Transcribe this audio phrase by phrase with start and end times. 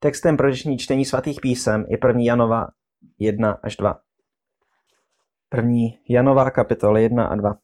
[0.00, 2.22] Textem pro dnešní čtení svatých písem je 1.
[2.22, 2.66] Janova
[3.18, 3.98] 1 až 2.
[5.56, 5.72] 1.
[6.08, 7.54] Janova kapitola 1 a 2.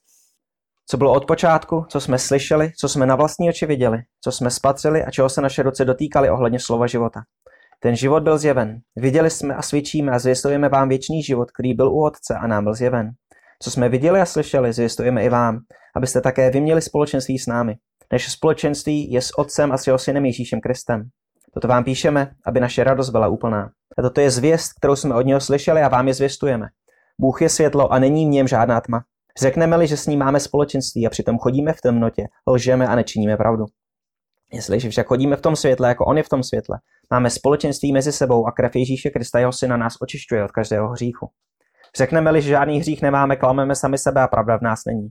[0.86, 4.50] Co bylo od počátku, co jsme slyšeli, co jsme na vlastní oči viděli, co jsme
[4.50, 7.22] spatřili a čeho se naše ruce dotýkali ohledně slova života.
[7.80, 8.80] Ten život byl zjeven.
[8.96, 12.64] Viděli jsme a svědčíme a zvěstujeme vám věčný život, který byl u Otce a nám
[12.64, 13.10] byl zjeven.
[13.62, 15.58] Co jsme viděli a slyšeli, zvěstujeme i vám,
[15.96, 17.76] abyste také vy měli společenství s námi.
[18.12, 21.10] Naše společenství je s Otcem a s jeho synem Ježíšem Kristem.
[21.54, 23.70] Toto vám píšeme, aby naše radost byla úplná.
[23.98, 26.66] A toto je zvěst, kterou jsme od něho slyšeli a vám je zvěstujeme.
[27.20, 29.04] Bůh je světlo a není v něm žádná tma.
[29.40, 33.64] Řekneme-li, že s ním máme společenství a přitom chodíme v temnotě, lžeme a nečiníme pravdu.
[34.52, 36.78] Jestliže však chodíme v tom světle, jako on je v tom světle,
[37.10, 41.30] máme společenství mezi sebou a krev Ježíše Krista jeho syna nás očišťuje od každého hříchu.
[41.96, 45.08] Řekneme-li, že žádný hřích nemáme, klameme sami sebe a pravda v nás není.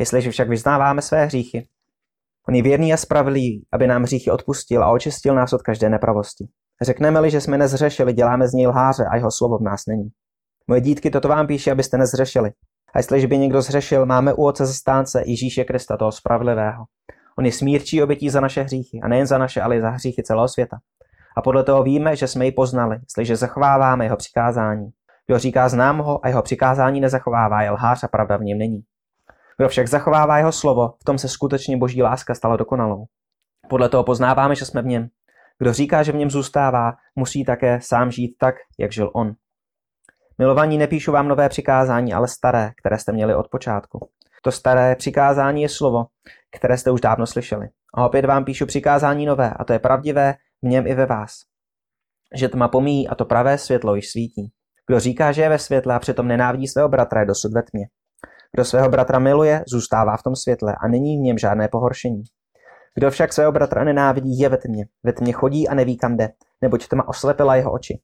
[0.00, 1.68] Jestliže však vyznáváme své hříchy,
[2.48, 6.48] on je věrný a spravedlivý, aby nám hříchy odpustil a očistil nás od každé nepravosti.
[6.82, 10.08] Řekneme-li, že jsme nezřešili, děláme z něj lháře a jeho slovo v nás není.
[10.68, 12.50] Moje dítky, toto vám píše, abyste nezřešili.
[12.94, 16.84] A jestliže by někdo zřešil, máme u Otce zastánce Ježíše Krista, toho spravedlivého.
[17.38, 20.22] On je smírčí obětí za naše hříchy, a nejen za naše, ale i za hříchy
[20.22, 20.76] celého světa.
[21.36, 24.90] A podle toho víme, že jsme ji poznali, jestliže zachováváme jeho přikázání.
[25.26, 28.82] Kdo říká znám ho a jeho přikázání nezachovává, je lhář a pravda v něm není.
[29.62, 33.04] Kdo však zachovává jeho slovo, v tom se skutečně boží láska stala dokonalou.
[33.68, 35.08] Podle toho poznáváme, že jsme v něm.
[35.58, 39.32] Kdo říká, že v něm zůstává, musí také sám žít tak, jak žil on.
[40.38, 44.08] Milovaní, nepíšu vám nové přikázání, ale staré, které jste měli od počátku.
[44.42, 46.06] To staré přikázání je slovo,
[46.56, 47.68] které jste už dávno slyšeli.
[47.94, 51.32] A opět vám píšu přikázání nové, a to je pravdivé v něm i ve vás.
[52.34, 54.52] Že tma pomíjí a to pravé světlo již svítí.
[54.86, 57.86] Kdo říká, že je ve světle a přitom nenávidí svého bratra, je dosud ve tmě.
[58.56, 62.22] Kdo svého bratra miluje, zůstává v tom světle a není v něm žádné pohoršení.
[62.94, 64.86] Kdo však svého bratra nenávidí, je ve tmě.
[65.02, 66.28] Ve tmě chodí a neví, kam jde,
[66.60, 68.00] neboť tma oslepila jeho oči.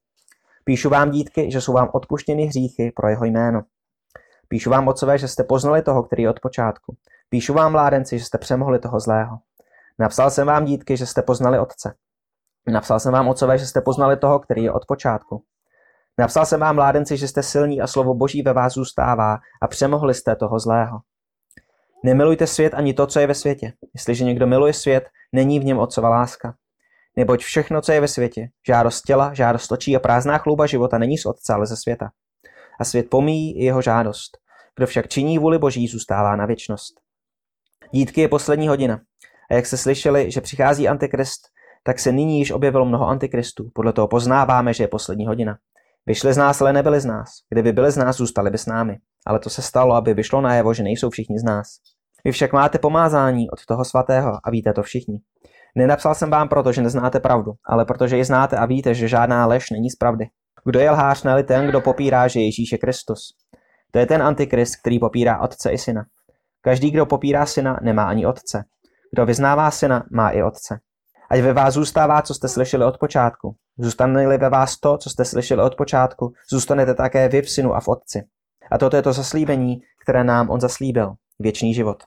[0.64, 3.62] Píšu vám, dítky, že jsou vám odpuštěny hříchy pro jeho jméno.
[4.48, 6.96] Píšu vám, otcové, že jste poznali toho, který je od počátku.
[7.28, 9.38] Píšu vám, mládenci, že jste přemohli toho zlého.
[9.98, 11.94] Napsal jsem vám, dítky, že jste poznali otce.
[12.68, 15.42] Napsal jsem vám, otcové, že jste poznali toho, který je od počátku.
[16.18, 20.14] Napsal jsem vám, mládenci, že jste silní a slovo Boží ve vás zůstává a přemohli
[20.14, 20.98] jste toho zlého.
[22.04, 23.72] Nemilujte svět ani to, co je ve světě.
[23.94, 26.54] Jestliže někdo miluje svět, není v něm otcova láska.
[27.16, 31.18] Neboť všechno, co je ve světě, žádost těla, žádost očí a prázdná chlouba života není
[31.18, 32.10] z otce, ale ze světa.
[32.80, 34.38] A svět pomíjí i jeho žádost.
[34.76, 37.00] Kdo však činí vůli Boží, zůstává na věčnost.
[37.92, 39.00] Dítky je poslední hodina.
[39.50, 41.40] A jak se slyšeli, že přichází antikrist,
[41.82, 43.70] tak se nyní již objevilo mnoho antikristů.
[43.74, 45.58] Podle toho poznáváme, že je poslední hodina.
[46.08, 47.30] Vyšli z nás, ale nebyli z nás.
[47.50, 48.96] Kdyby byli z nás, zůstali by s námi.
[49.26, 51.68] Ale to se stalo, aby vyšlo najevo, že nejsou všichni z nás.
[52.24, 55.20] Vy však máte pomázání od toho svatého a víte to všichni.
[55.76, 59.46] Nenapsal jsem vám proto, že neznáte pravdu, ale protože ji znáte a víte, že žádná
[59.46, 60.24] lež není z pravdy.
[60.64, 63.20] Kdo je lhář, neli ten, kdo popírá, že Ježíš je Kristus.
[63.90, 66.04] To je ten antikrist, který popírá otce i syna.
[66.60, 68.64] Každý, kdo popírá syna, nemá ani otce.
[69.12, 70.78] Kdo vyznává syna, má i otce.
[71.30, 73.56] Ať ve vás zůstává, co jste slyšeli od počátku.
[73.78, 77.80] Zůstane-li ve vás to, co jste slyšeli od počátku, zůstanete také vy v synu a
[77.80, 78.22] v otci.
[78.70, 82.02] A toto je to zaslíbení, které nám on zaslíbil, věčný život.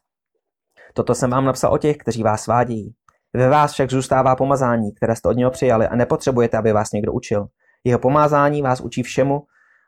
[0.93, 2.93] Toto jsem vám napsal o těch, kteří vás svádějí.
[3.33, 7.13] Ve vás však zůstává pomazání, které jste od něho přijali a nepotřebujete, aby vás někdo
[7.13, 7.47] učil.
[7.83, 9.41] Jeho pomázání vás učí všemu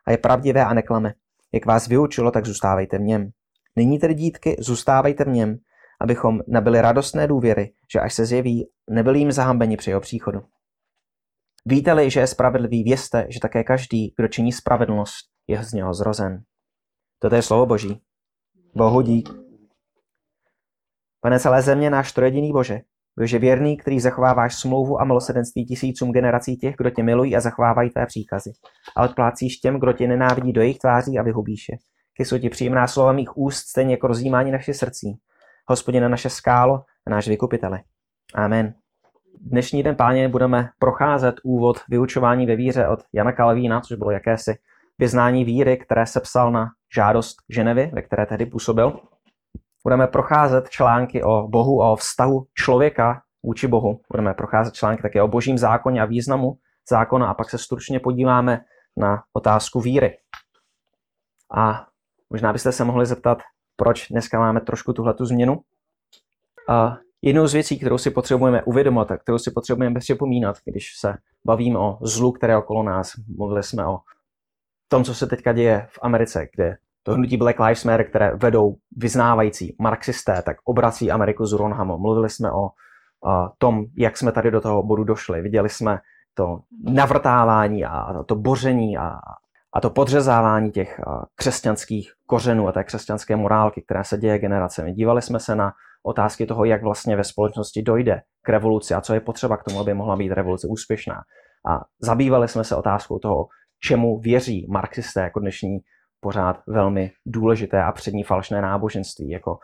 [0.06, 1.12] a je pravdivé a neklame.
[1.52, 3.30] Jak vás vyučilo, tak zůstávejte v něm.
[3.76, 5.56] Nyní tedy dítky, zůstávejte v něm,
[6.00, 10.42] abychom nabili radostné důvěry, že až se zjeví, nebyli jim zahambeni při jeho příchodu.
[11.66, 16.42] Víte-li, že je spravedlivý, vězte, že také každý, kdo činí spravedlnost, je z něho zrozen.
[17.18, 18.00] Toto je slovo Boží.
[18.74, 19.28] Bohu dík.
[21.20, 22.80] Pane celé země, náš trojediný Bože,
[23.18, 27.90] Bože věrný, který zachováváš smlouvu a milosedenství tisícům generací těch, kdo tě milují a zachovávají
[27.90, 28.52] tvé příkazy.
[28.96, 31.78] A odplácíš těm, kdo tě nenávidí do jejich tváří a vyhubíš je.
[32.16, 35.18] Ty jsou ti příjemná slova mých úst, stejně jako rozjímání naše srdcí.
[35.68, 37.82] Hospodina naše skálo a náš vykupitele.
[38.34, 38.74] Amen.
[39.46, 44.58] Dnešní den, páně, budeme procházet úvod vyučování ve víře od Jana Kalvína, což bylo jakési
[44.98, 49.00] vyznání víry, které se psal na žádost Ženevy, ve které tehdy působil
[49.84, 54.00] budeme procházet články o Bohu a o vztahu člověka vůči Bohu.
[54.12, 56.58] Budeme procházet články také o božím zákoně a významu
[56.90, 58.60] zákona a pak se stručně podíváme
[58.96, 60.16] na otázku víry.
[61.56, 61.86] A
[62.30, 63.38] možná byste se mohli zeptat,
[63.76, 65.60] proč dneska máme trošku tuhletu změnu.
[67.26, 71.14] Jednou z věcí, kterou si potřebujeme uvědomit a kterou si potřebujeme připomínat, když se
[71.46, 73.98] bavíme o zlu, které okolo nás, mluvili jsme o
[74.88, 78.76] tom, co se teďka děje v Americe, kde to hnutí Black Lives Matter, které vedou
[78.96, 81.98] vyznávající marxisté, tak obrací Ameriku z Ronhamu.
[81.98, 82.70] Mluvili jsme o
[83.58, 85.42] tom, jak jsme tady do toho bodu došli.
[85.42, 85.98] Viděli jsme,
[86.34, 89.18] to navrtávání a to boření a,
[89.74, 91.00] a to podřezávání těch
[91.34, 94.92] křesťanských kořenů a té křesťanské morálky, která se děje generacemi.
[94.92, 95.72] Dívali jsme se na
[96.02, 99.80] otázky toho, jak vlastně ve společnosti dojde k revoluci a co je potřeba k tomu,
[99.80, 101.14] aby mohla být revoluce úspěšná.
[101.68, 103.46] A zabývali jsme se otázkou toho,
[103.80, 105.78] čemu věří marxisté jako dnešní
[106.20, 109.58] pořád velmi důležité a přední falešné náboženství, jako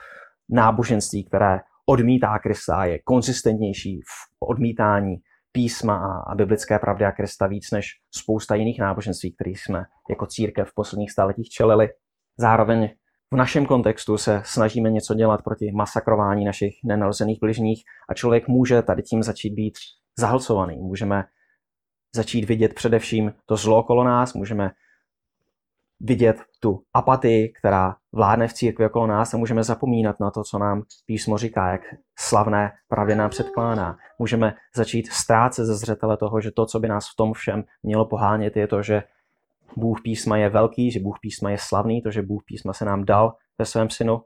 [0.49, 5.17] náboženství, které odmítá Krista, je konzistentnější v odmítání
[5.53, 10.69] písma a biblické pravdy a Krista víc než spousta jiných náboženství, kterých jsme jako církev
[10.69, 11.89] v posledních staletích čelili.
[12.39, 12.91] Zároveň
[13.33, 18.83] v našem kontextu se snažíme něco dělat proti masakrování našich nenarozených bližních a člověk může
[18.83, 19.75] tady tím začít být
[20.19, 20.77] zahlcovaný.
[20.77, 21.25] Můžeme
[22.15, 24.71] začít vidět především to zlo okolo nás, můžeme
[26.01, 30.59] vidět tu apatii, která vládne v církvi okolo nás a můžeme zapomínat na to, co
[30.59, 31.81] nám písmo říká, jak
[32.19, 33.97] slavné pravě nám předkládá.
[34.19, 38.05] Můžeme začít ztrácet ze zřetele toho, že to, co by nás v tom všem mělo
[38.05, 39.03] pohánět, je to, že
[39.77, 43.05] Bůh písma je velký, že Bůh písma je slavný, to, že Bůh písma se nám
[43.05, 44.23] dal ve svém synu.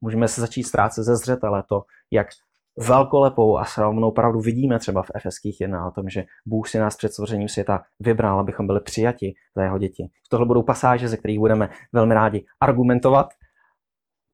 [0.00, 2.26] Můžeme se začít ztrácet ze zřetele to, jak
[2.78, 6.96] velkolepou a slavnou pravdu vidíme třeba v Efeských 1 o tom, že Bůh si nás
[6.96, 10.10] před stvořením světa vybral, abychom byli přijati za jeho děti.
[10.28, 13.28] Tohle budou pasáže, ze kterých budeme velmi rádi argumentovat,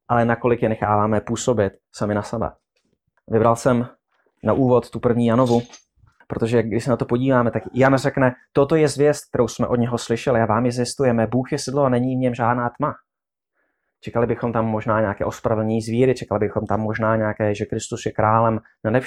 [0.08, 2.50] ale nakolik je necháváme působit sami na sebe.
[3.30, 3.88] Vybral jsem
[4.44, 5.62] na úvod tu první Janovu,
[6.28, 9.76] protože když se na to podíváme, tak Jan řekne, toto je zvěst, kterou jsme od
[9.76, 11.26] něho slyšeli a vám ji zjistujeme.
[11.26, 12.94] Bůh je sedlo a není v něm žádná tma.
[14.00, 18.12] Čekali bychom tam možná nějaké ospravedlnění zvíry, čekali bychom tam možná nějaké, že Kristus je
[18.12, 19.00] králem nade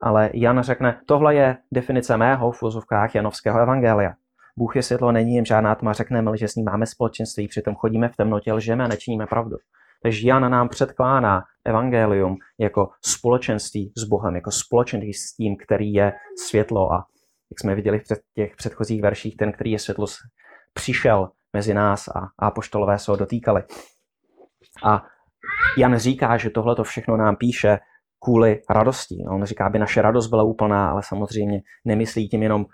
[0.00, 4.12] ale Jan řekne, tohle je definice mého v úzovkách Janovského evangelia.
[4.58, 8.08] Bůh je světlo, není jim žádná tma, řekneme, že s ním máme společenství, přitom chodíme
[8.08, 9.56] v temnotě, lžeme a nečiníme pravdu.
[10.02, 16.12] Takže Jan nám předkládá evangelium jako společenství s Bohem, jako společenství s tím, který je
[16.48, 16.92] světlo.
[16.92, 17.06] A
[17.50, 18.04] jak jsme viděli v
[18.34, 20.06] těch předchozích verších, ten, který je světlo,
[20.74, 23.62] přišel mezi nás a apoštolové se ho dotýkali.
[24.84, 25.02] A
[25.78, 27.78] Jan říká, že tohle to všechno nám píše
[28.24, 29.24] kvůli radosti.
[29.30, 32.66] On říká, aby naše radost byla úplná, ale samozřejmě nemyslí tím jenom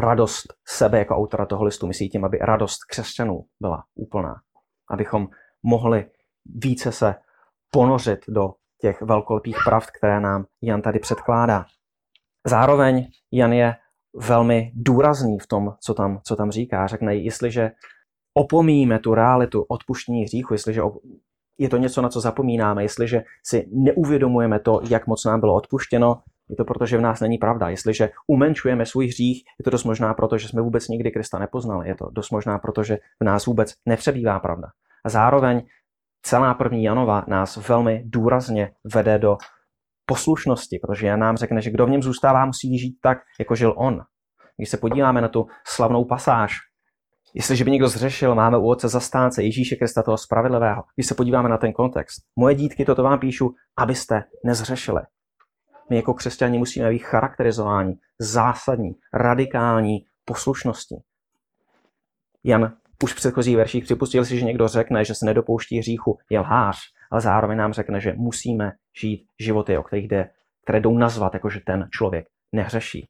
[0.00, 4.34] radost sebe jako autora toho listu, myslí tím, aby radost křesťanů byla úplná.
[4.90, 5.28] Abychom
[5.62, 6.10] mohli
[6.44, 7.14] více se
[7.70, 8.48] ponořit do
[8.80, 11.64] těch velkolepých pravd, které nám Jan tady předkládá.
[12.46, 13.76] Zároveň Jan je
[14.16, 16.86] velmi důrazný v tom, co tam, co tam říká.
[16.86, 17.70] Řekne, jestliže
[18.34, 20.82] opomíjíme tu realitu odpuštění hříchu, jestliže
[21.58, 26.22] je to něco, na co zapomínáme, jestliže si neuvědomujeme to, jak moc nám bylo odpuštěno,
[26.50, 27.68] je to proto, že v nás není pravda.
[27.68, 31.88] Jestliže umenšujeme svůj hřích, je to dost možná proto, že jsme vůbec nikdy Krista nepoznali.
[31.88, 34.68] Je to dost možná proto, že v nás vůbec nepřebývá pravda.
[35.04, 35.62] A zároveň
[36.22, 39.36] celá první Janova nás velmi důrazně vede do
[40.06, 43.74] poslušnosti, protože Jan nám řekne, že kdo v něm zůstává, musí žít tak, jako žil
[43.76, 44.00] on.
[44.56, 46.56] Když se podíváme na tu slavnou pasáž
[47.34, 50.82] Jestliže by někdo zřešil, máme u Otce zastánce Ježíše Krista toho spravedlivého.
[50.94, 52.22] Když se podíváme na ten kontext.
[52.36, 55.00] Moje dítky, toto vám píšu, abyste nezřešili.
[55.90, 60.96] My jako křesťani musíme být charakterizováni zásadní, radikální poslušnosti.
[62.44, 62.72] Jan
[63.02, 66.78] už v předchozích verších připustil si, že někdo řekne, že se nedopouští hříchu, je lhář,
[67.10, 70.30] ale zároveň nám řekne, že musíme žít životy, o kterých jde,
[70.62, 73.08] které jdou nazvat, jako že ten člověk nehřeší.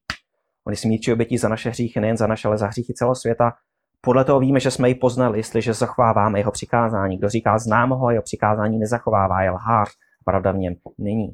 [0.67, 3.53] On je smírčí obětí za naše hříchy, nejen za naše, ale za hříchy celého světa
[4.01, 7.19] podle toho víme, že jsme ji poznali, jestliže zachováváme jeho přikázání.
[7.19, 9.89] Kdo říká znám ho jeho přikázání nezachovává, je lhář.
[10.25, 11.29] Pravda v něm není.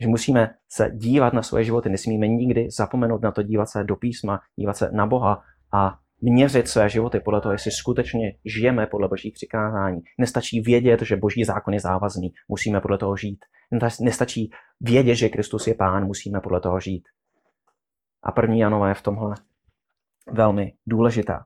[0.00, 3.96] Že musíme se dívat na svoje životy, nesmíme nikdy zapomenout na to dívat se do
[3.96, 9.08] písma, dívat se na Boha a měřit své životy podle toho, jestli skutečně žijeme podle
[9.08, 10.00] božích přikázání.
[10.18, 13.44] Nestačí vědět, že boží zákon je závazný, musíme podle toho žít.
[14.00, 17.02] Nestačí vědět, že Kristus je pán, musíme podle toho žít.
[18.22, 19.34] A první Janova je v tomhle
[20.32, 21.44] velmi důležitá.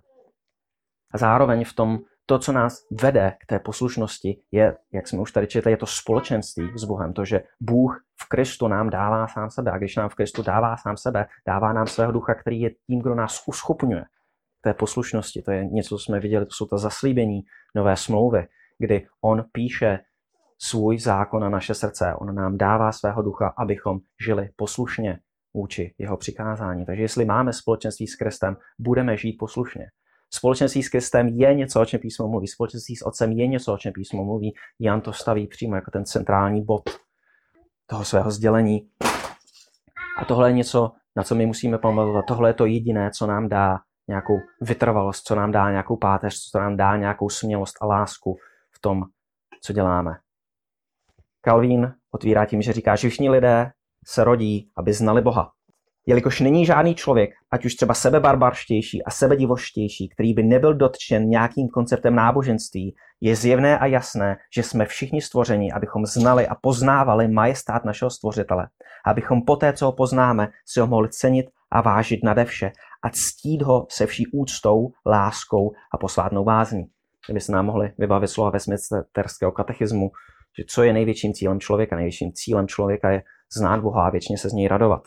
[1.16, 5.32] A zároveň v tom, to, co nás vede k té poslušnosti, je, jak jsme už
[5.32, 7.12] tady četli, je to společenství s Bohem.
[7.12, 9.70] To, že Bůh v Kristu nám dává sám sebe.
[9.70, 13.00] A když nám v Kristu dává sám sebe, dává nám svého ducha, který je tím,
[13.00, 14.04] kdo nás uschopňuje
[14.60, 15.42] té poslušnosti.
[15.42, 17.40] To je něco, co jsme viděli, to jsou ta zaslíbení
[17.74, 18.46] nové smlouvy,
[18.78, 19.98] kdy on píše
[20.58, 22.14] svůj zákon na naše srdce.
[22.18, 25.18] On nám dává svého ducha, abychom žili poslušně
[25.54, 26.86] vůči jeho přikázání.
[26.86, 29.86] Takže jestli máme společenství s Kristem, budeme žít poslušně.
[30.34, 32.46] Společenství s Kristem je něco, o čem písmo mluví.
[32.46, 34.54] Společenství s Otcem je něco, o čem písmo mluví.
[34.80, 36.90] Jan to staví přímo jako ten centrální bod
[37.86, 38.88] toho svého sdělení.
[40.18, 42.24] A tohle je něco, na co my musíme pamatovat.
[42.28, 43.78] Tohle je to jediné, co nám dá
[44.08, 48.36] nějakou vytrvalost, co nám dá nějakou páteř, co nám dá nějakou smělost a lásku
[48.72, 49.02] v tom,
[49.62, 50.18] co děláme.
[51.40, 53.70] Calvin otvírá tím, že říká, že všichni lidé
[54.06, 55.52] se rodí, aby znali Boha.
[56.08, 61.68] Jelikož není žádný člověk, ať už třeba sebebarbarštější a sebedivoštější, který by nebyl dotčen nějakým
[61.68, 67.84] konceptem náboženství, je zjevné a jasné, že jsme všichni stvořeni, abychom znali a poznávali majestát
[67.84, 68.68] našeho stvořitele.
[69.06, 72.72] Abychom poté, co ho poznáme, si ho mohli cenit a vážit nade vše
[73.02, 76.84] a ctít ho se vší úctou, láskou a posvátnou vázní.
[77.26, 80.10] Kdyby se nám mohli vybavit slova Westminsterského katechismu,
[80.58, 81.96] že co je největším cílem člověka?
[81.96, 83.22] Největším cílem člověka je
[83.56, 85.02] znát Boha a věčně se z něj radovat.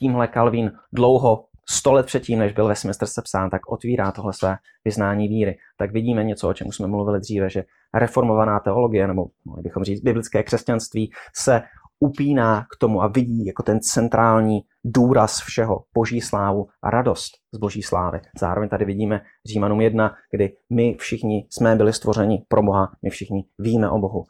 [0.00, 5.28] Tímhle Calvin dlouho, sto let předtím, než byl Westminster sepsán, tak otvírá tohle své vyznání
[5.28, 5.58] víry.
[5.78, 7.64] Tak vidíme něco, o čem jsme mluvili dříve, že
[7.94, 11.62] reformovaná teologie, nebo mohli bychom říct biblické křesťanství, se
[12.00, 17.58] upíná k tomu a vidí jako ten centrální důraz všeho, boží slávu a radost z
[17.58, 18.20] boží slávy.
[18.40, 23.44] Zároveň tady vidíme Římanům 1, kdy my všichni jsme byli stvořeni pro Boha, my všichni
[23.58, 24.24] víme o Bohu.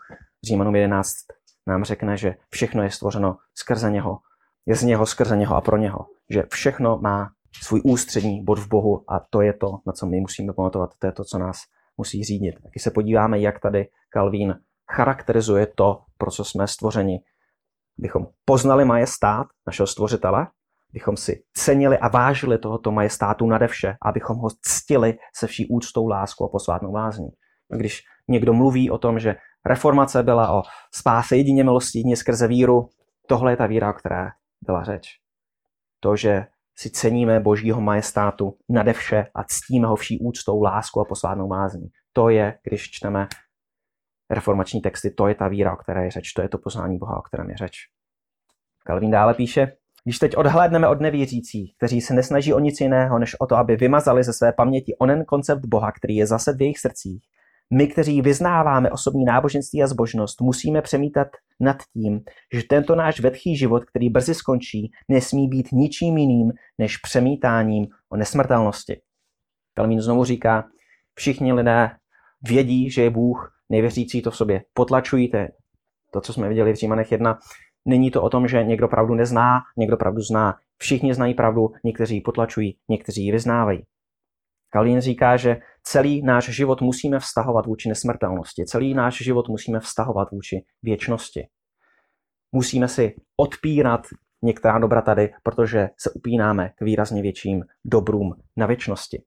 [0.45, 1.15] Římanům 11
[1.67, 4.19] nám řekne, že všechno je stvořeno skrze něho,
[4.69, 5.99] je z něho, skrze něho a pro něho.
[6.31, 7.31] Že všechno má
[7.63, 11.07] svůj ústřední bod v Bohu a to je to, na co my musíme pamatovat, to
[11.07, 11.59] je to, co nás
[11.97, 12.55] musí řídit.
[12.71, 14.55] Když se podíváme, jak tady Calvin
[14.93, 17.19] charakterizuje to, pro co jsme stvořeni,
[17.99, 20.47] bychom poznali majestát našeho stvořitele,
[20.93, 26.07] bychom si cenili a vážili tohoto majestátu nade vše, abychom ho ctili se vší úctou,
[26.07, 27.29] láskou a posvátnou vázní.
[27.77, 30.63] Když někdo mluví o tom, že reformace byla o
[30.95, 32.89] spáse jedině milosti, jedině skrze víru,
[33.27, 34.29] tohle je ta víra, o které
[34.69, 35.09] byla řeč.
[36.01, 36.47] To, že
[36.77, 41.89] si ceníme božího majestátu nade vše a ctíme ho vší úctou, láskou a posvátnou vázní.
[42.13, 43.29] To je, když čteme
[44.31, 47.19] reformační texty, to je ta víra, o které je řeč, to je to poznání Boha,
[47.19, 47.77] o kterém je řeč.
[48.85, 49.73] Kalvín dále píše,
[50.05, 53.77] když teď odhlédneme od nevěřících, kteří se nesnaží o nic jiného, než o to, aby
[53.77, 57.25] vymazali ze své paměti onen koncept Boha, který je zase v jejich srdcích,
[57.75, 61.29] my, kteří vyznáváme osobní náboženství a zbožnost, musíme přemítat
[61.61, 62.21] nad tím,
[62.55, 68.17] že tento náš vetchý život, který brzy skončí, nesmí být ničím jiným než přemítáním o
[68.17, 69.01] nesmrtelnosti.
[69.75, 70.65] Kalmín znovu říká,
[71.15, 71.91] všichni lidé
[72.43, 75.39] vědí, že je Bůh, nevěřící to v sobě potlačují, to,
[76.13, 77.39] to co jsme viděli v Římanech 1.
[77.85, 80.55] Není to o tom, že někdo pravdu nezná, někdo pravdu zná.
[80.79, 83.83] Všichni znají pravdu, někteří ji potlačují, někteří ji vyznávají.
[84.71, 90.31] Kalín říká, že celý náš život musíme vztahovat vůči nesmrtelnosti, celý náš život musíme vztahovat
[90.31, 91.49] vůči věčnosti.
[92.53, 94.07] Musíme si odpírat
[94.43, 99.23] některá dobra tady, protože se upínáme k výrazně větším dobrům na věčnosti.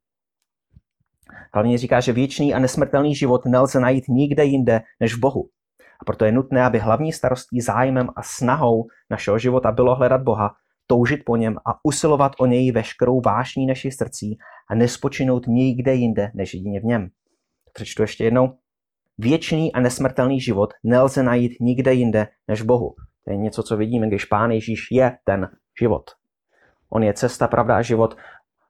[1.53, 5.49] Hlavně říká, že věčný a nesmrtelný život nelze najít nikde jinde než v Bohu.
[6.01, 10.55] A proto je nutné, aby hlavní starostí, zájmem a snahou našeho života bylo hledat Boha,
[10.91, 14.37] toužit po něm a usilovat o něj veškerou vášní našich srdcí
[14.69, 17.09] a nespočinout nikde jinde než jedině v něm.
[17.73, 18.57] Přečtu ještě jednou.
[19.17, 22.95] Věčný a nesmrtelný život nelze najít nikde jinde než Bohu.
[23.25, 26.03] To je něco, co vidíme, když Pán Ježíš je ten život.
[26.89, 28.15] On je cesta, pravda a život.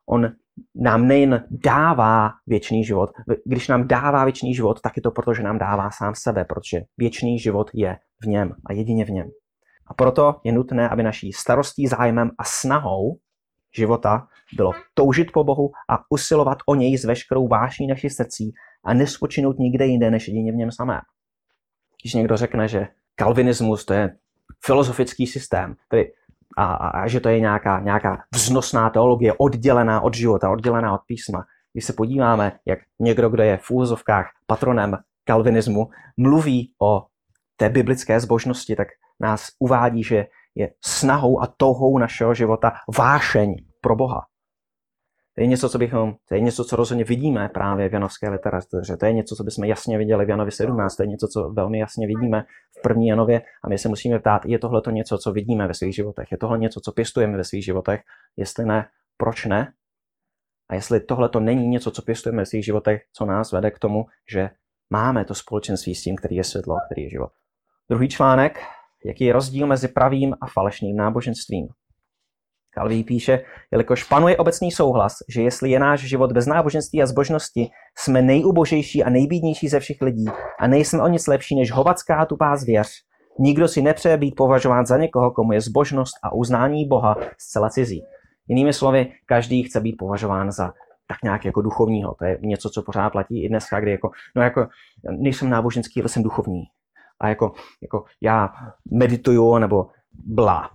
[0.05, 0.31] On
[0.75, 3.09] nám nejen dává věčný život.
[3.45, 6.81] Když nám dává věčný život, tak je to proto, že nám dává sám sebe, protože
[6.97, 9.29] věčný život je v něm a jedině v něm.
[9.91, 13.17] A proto je nutné, aby naší starostí, zájmem a snahou
[13.75, 18.93] života bylo toužit po Bohu a usilovat o něj s veškerou vášní našich srdcí a
[18.93, 21.01] nespočinout nikde jinde, než jedině v něm samém.
[22.01, 24.15] Když někdo řekne, že kalvinismus to je
[24.65, 26.11] filozofický systém, tedy
[26.57, 31.01] a, a, a že to je nějaká, nějaká vznosná teologie, oddělená od života, oddělená od
[31.05, 31.45] písma.
[31.73, 37.05] Když se podíváme, jak někdo, kdo je v úvozovkách patronem kalvinismu, mluví o
[37.57, 38.87] té biblické zbožnosti, tak
[39.21, 40.25] nás uvádí, že
[40.55, 44.21] je snahou a touhou našeho života vášeň pro Boha.
[45.35, 48.97] To je něco, co bychom, to je něco, co rozhodně vidíme právě v janovské literatuře.
[48.97, 50.95] To je něco, co bychom jasně viděli v Janovi 17.
[50.95, 52.45] To je něco, co velmi jasně vidíme
[52.79, 53.41] v první Janově.
[53.63, 56.31] A my se musíme ptát, je tohle to něco, co vidíme ve svých životech?
[56.31, 58.01] Je tohle něco, co pěstujeme ve svých životech?
[58.37, 59.73] Jestli ne, proč ne?
[60.69, 63.79] A jestli tohle to není něco, co pěstujeme ve svých životech, co nás vede k
[63.79, 64.49] tomu, že
[64.89, 67.31] máme to společenství s tím, který je světlo, který je život.
[67.89, 68.59] Druhý článek,
[69.05, 71.67] jaký je rozdíl mezi pravým a falešným náboženstvím.
[72.73, 73.39] Kalví píše,
[73.71, 79.03] jelikož panuje obecný souhlas, že jestli je náš život bez náboženství a zbožnosti, jsme nejubožejší
[79.03, 80.25] a nejbídnější ze všech lidí
[80.59, 82.87] a nejsme o nic lepší než hovacká tupá zvěř.
[83.39, 88.03] Nikdo si nepřeje být považován za někoho, komu je zbožnost a uznání Boha zcela cizí.
[88.47, 90.73] Jinými slovy, každý chce být považován za
[91.07, 92.15] tak nějak jako duchovního.
[92.19, 94.67] To je něco, co pořád platí i dneska, kdy jako, no jako,
[95.17, 96.63] nejsem náboženský, ale jsem duchovní.
[97.21, 97.51] A jako,
[97.81, 98.49] jako já
[98.91, 100.69] medituju nebo blá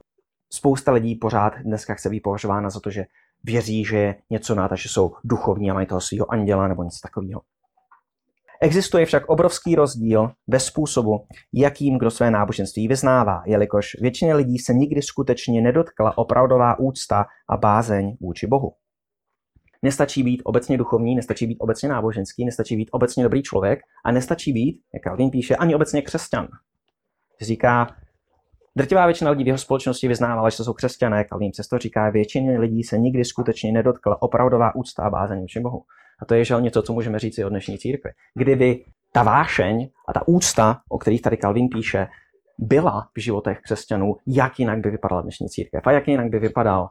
[0.52, 3.04] spousta lidí pořád dneska chce být považována za to, že
[3.44, 6.98] věří, že je něco nad, že jsou duchovní a mají toho svého anděla nebo něco
[7.02, 7.40] takového.
[8.60, 14.74] Existuje však obrovský rozdíl ve způsobu, jakým kdo své náboženství vyznává, jelikož většině lidí se
[14.74, 18.72] nikdy skutečně nedotkla opravdová úcta a bázeň vůči Bohu.
[19.86, 24.52] Nestačí být obecně duchovní, nestačí být obecně náboženský, nestačí být obecně dobrý člověk a nestačí
[24.52, 26.48] být, jak Calvin píše, ani obecně křesťan.
[27.40, 27.86] Říká,
[28.76, 32.82] drtivá většina lidí v jeho společnosti vyznávala, že jsou křesťané, Calvin přesto říká, většině lidí
[32.82, 35.82] se nikdy skutečně nedotkla opravdová úcta a bázeň vůči Bohu.
[36.22, 38.10] A to je žel něco, co můžeme říct i o dnešní církvi.
[38.34, 42.06] Kdyby ta vášeň a ta úcta, o kterých tady Calvin píše,
[42.58, 46.88] byla v životech křesťanů, jak jinak by vypadala dnešní církev a jak jinak by vypadal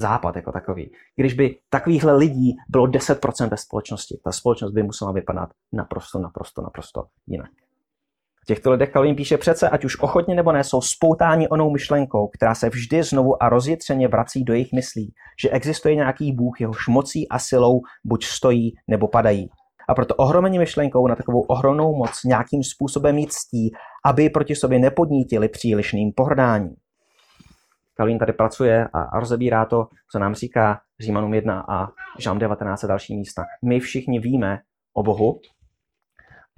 [0.00, 0.90] západ jako takový.
[1.16, 6.62] Když by takovýchhle lidí bylo 10% ve společnosti, ta společnost by musela vypadat naprosto, naprosto,
[6.62, 7.50] naprosto jinak.
[8.46, 12.54] Těchto lidech Calvin píše přece, ať už ochotně nebo ne, jsou spoutáni onou myšlenkou, která
[12.54, 17.28] se vždy znovu a rozjetřeně vrací do jejich myslí, že existuje nějaký Bůh, jehož mocí
[17.28, 19.48] a silou buď stojí nebo padají.
[19.88, 23.70] A proto ohromení myšlenkou na takovou ohromnou moc nějakým způsobem mít ctí,
[24.04, 26.74] aby proti sobě nepodnítili přílišným pohrdáním.
[27.94, 32.86] Kalín tady pracuje a rozebírá to, co nám říká Římanům 1 a Žám 19 a
[32.86, 33.44] další místa.
[33.64, 34.58] My všichni víme
[34.92, 35.40] o Bohu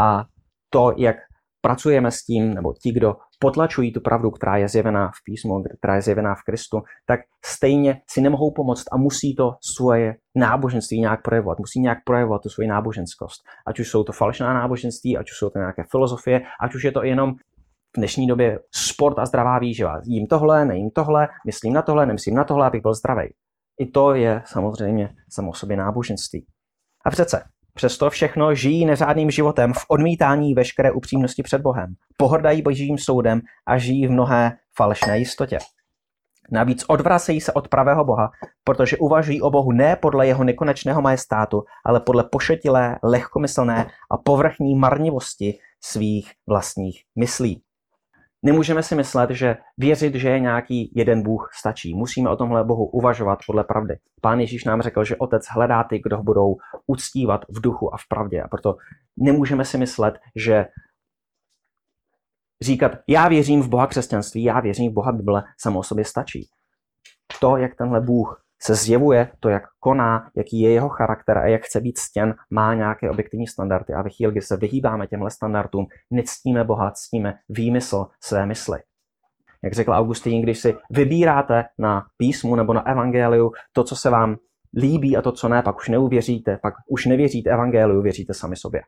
[0.00, 0.24] a
[0.70, 1.16] to, jak
[1.60, 5.94] pracujeme s tím, nebo ti, kdo potlačují tu pravdu, která je zjevená v písmu, která
[5.94, 11.22] je zjevená v Kristu, tak stejně si nemohou pomoct a musí to svoje náboženství nějak
[11.22, 11.58] projevovat.
[11.58, 13.42] Musí nějak projevovat tu svoji náboženskost.
[13.66, 16.92] Ať už jsou to falešná náboženství, ať už jsou to nějaké filozofie, ať už je
[16.92, 17.34] to jenom
[17.96, 20.00] v dnešní době sport a zdravá výživa.
[20.04, 23.28] Jím tohle, nejím tohle, myslím na tohle, nemyslím na tohle, abych byl zdravý.
[23.80, 26.46] I to je samozřejmě samo sobě náboženství.
[27.06, 27.42] A přece,
[27.74, 31.94] přesto všechno žijí neřádným životem v odmítání veškeré upřímnosti před Bohem.
[32.16, 35.58] Pohrdají božím soudem a žijí v mnohé falešné jistotě.
[36.50, 38.30] Navíc odvracejí se od pravého Boha,
[38.64, 44.74] protože uvažují o Bohu ne podle jeho nekonečného majestátu, ale podle pošetilé, lehkomyslné a povrchní
[44.74, 47.62] marnivosti svých vlastních myslí.
[48.46, 51.94] Nemůžeme si myslet, že věřit, že je nějaký jeden Bůh stačí.
[51.94, 53.98] Musíme o tomhle Bohu uvažovat podle pravdy.
[54.20, 57.96] Pán Ježíš nám řekl, že Otec hledá ty, kdo ho budou uctívat v duchu a
[57.96, 58.42] v pravdě.
[58.42, 58.76] A proto
[59.16, 60.66] nemůžeme si myslet, že
[62.62, 66.48] říkat, já věřím v Boha křesťanství, já věřím v Boha Bible, samo o sobě stačí.
[67.40, 71.62] To, jak tenhle Bůh se zjevuje, to, jak koná, jaký je jeho charakter a jak
[71.62, 73.94] chce být stěn, má nějaké objektivní standardy.
[73.94, 78.78] A ve chvíli, kdy se vyhýbáme těmhle standardům, nectíme Boha, ctíme výmysl své mysli.
[79.64, 84.36] Jak řekl Augustín, když si vybíráte na písmu nebo na evangeliu to, co se vám
[84.76, 88.80] líbí a to, co ne, pak už neuvěříte, pak už nevěříte evangeliu, věříte sami sobě.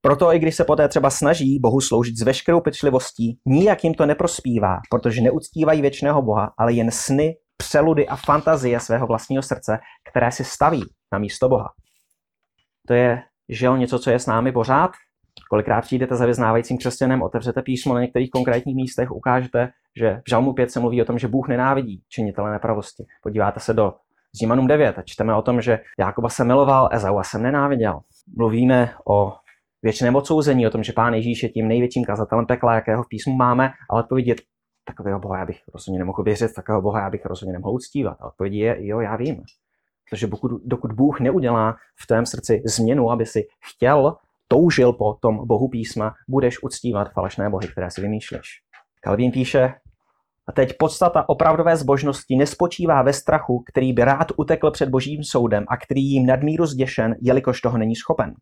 [0.00, 4.06] Proto i když se poté třeba snaží Bohu sloužit s veškerou pečlivostí, nijak jim to
[4.06, 9.78] neprospívá, protože neuctívají věčného Boha, ale jen sny přeludy a fantazie svého vlastního srdce,
[10.10, 11.68] které si staví na místo Boha.
[12.88, 14.90] To je, žel, něco, co je s námi pořád.
[15.50, 20.52] Kolikrát přijdete za vyznávajícím křesťanem, otevřete písmo na některých konkrétních místech, ukážete, že v Žalmu
[20.52, 23.04] 5 se mluví o tom, že Bůh nenávidí činitele nepravosti.
[23.22, 23.94] Podíváte se do
[24.40, 28.00] Římanům 9 a čteme o tom, že Jákoba se miloval, Ezaua jsem nenáviděl.
[28.36, 29.32] Mluvíme o
[29.82, 33.36] věčném odsouzení, o tom, že Pán Ježíš je tím největším kazatelem pekla, jakého v písmu
[33.36, 34.34] máme, ale odpověď je
[34.84, 38.16] takového boha já bych rozhodně nemohl věřit, takového boha já bych rozhodně nemohl uctívat.
[38.20, 39.42] A odpověď je, jo, já vím.
[40.10, 44.16] Protože pokud, dokud Bůh neudělá v tvém srdci změnu, aby si chtěl,
[44.48, 48.48] toužil po tom Bohu písma, budeš uctívat falešné bohy, které si vymýšlíš.
[49.00, 49.74] Kalvín píše,
[50.48, 55.64] a teď podstata opravdové zbožnosti nespočívá ve strachu, který by rád utekl před božím soudem
[55.68, 58.34] a který jim nadmíru zděšen, jelikož toho není schopen.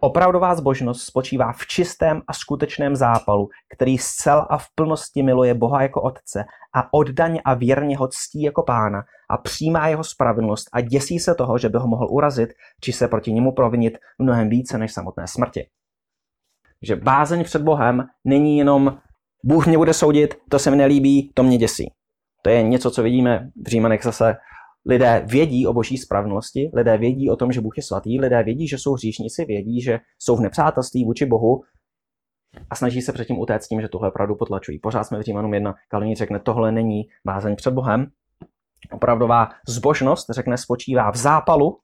[0.00, 5.82] Opravdová zbožnost spočívá v čistém a skutečném zápalu, který zcel a v plnosti miluje Boha
[5.82, 10.80] jako Otce a oddaně a věrně ho ctí jako pána a přijímá jeho spravedlnost a
[10.80, 14.78] děsí se toho, že by ho mohl urazit, či se proti němu provinit mnohem více
[14.78, 15.66] než samotné smrti.
[16.82, 18.98] Že bázeň před Bohem není jenom
[19.44, 21.92] Bůh mě bude soudit, to se mi nelíbí, to mě děsí.
[22.42, 24.36] To je něco, co vidíme v Římanech zase
[24.86, 28.68] Lidé vědí o boží spravnosti, lidé vědí o tom, že Bůh je svatý, lidé vědí,
[28.68, 31.62] že jsou hříšníci, vědí, že jsou v nepřátelství vůči Bohu
[32.70, 34.78] a snaží se předtím utéct tím, že tuhle pravdu potlačují.
[34.78, 38.06] Pořád jsme v Římanům 1, Kalní řekne, tohle není bázeň před Bohem.
[38.92, 41.78] Opravdová zbožnost, řekne, spočívá v zápalu,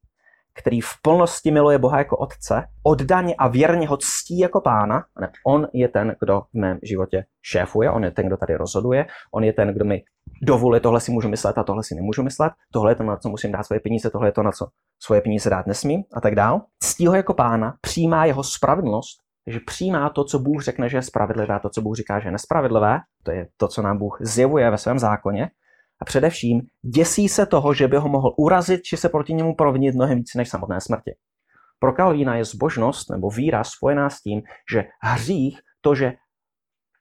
[0.54, 5.04] který v plnosti miluje Boha jako Otce, oddaně a věrně ho ctí jako Pána.
[5.46, 9.44] On je ten, kdo v mém životě šéfuje, on je ten, kdo tady rozhoduje, on
[9.44, 10.02] je ten, kdo mi
[10.42, 13.28] dovolí, tohle si můžu myslet a tohle si nemůžu myslet, tohle je to, na co
[13.28, 14.66] musím dát svoje peníze, tohle je to, na co
[15.02, 16.60] svoje peníze dát nesmím a tak dál.
[16.82, 21.02] Ctí ho jako pána, přijímá jeho spravedlnost, takže přijímá to, co Bůh řekne, že je
[21.02, 24.18] spravedlivé, a to, co Bůh říká, že je nespravedlivé, to je to, co nám Bůh
[24.20, 25.50] zjevuje ve svém zákoně.
[26.02, 26.60] A především
[26.94, 30.38] děsí se toho, že by ho mohl urazit, či se proti němu provinit mnohem více
[30.38, 31.10] než samotné smrti.
[31.78, 36.12] Pro Kalvína je zbožnost nebo víra spojená s tím, že hřích, to, že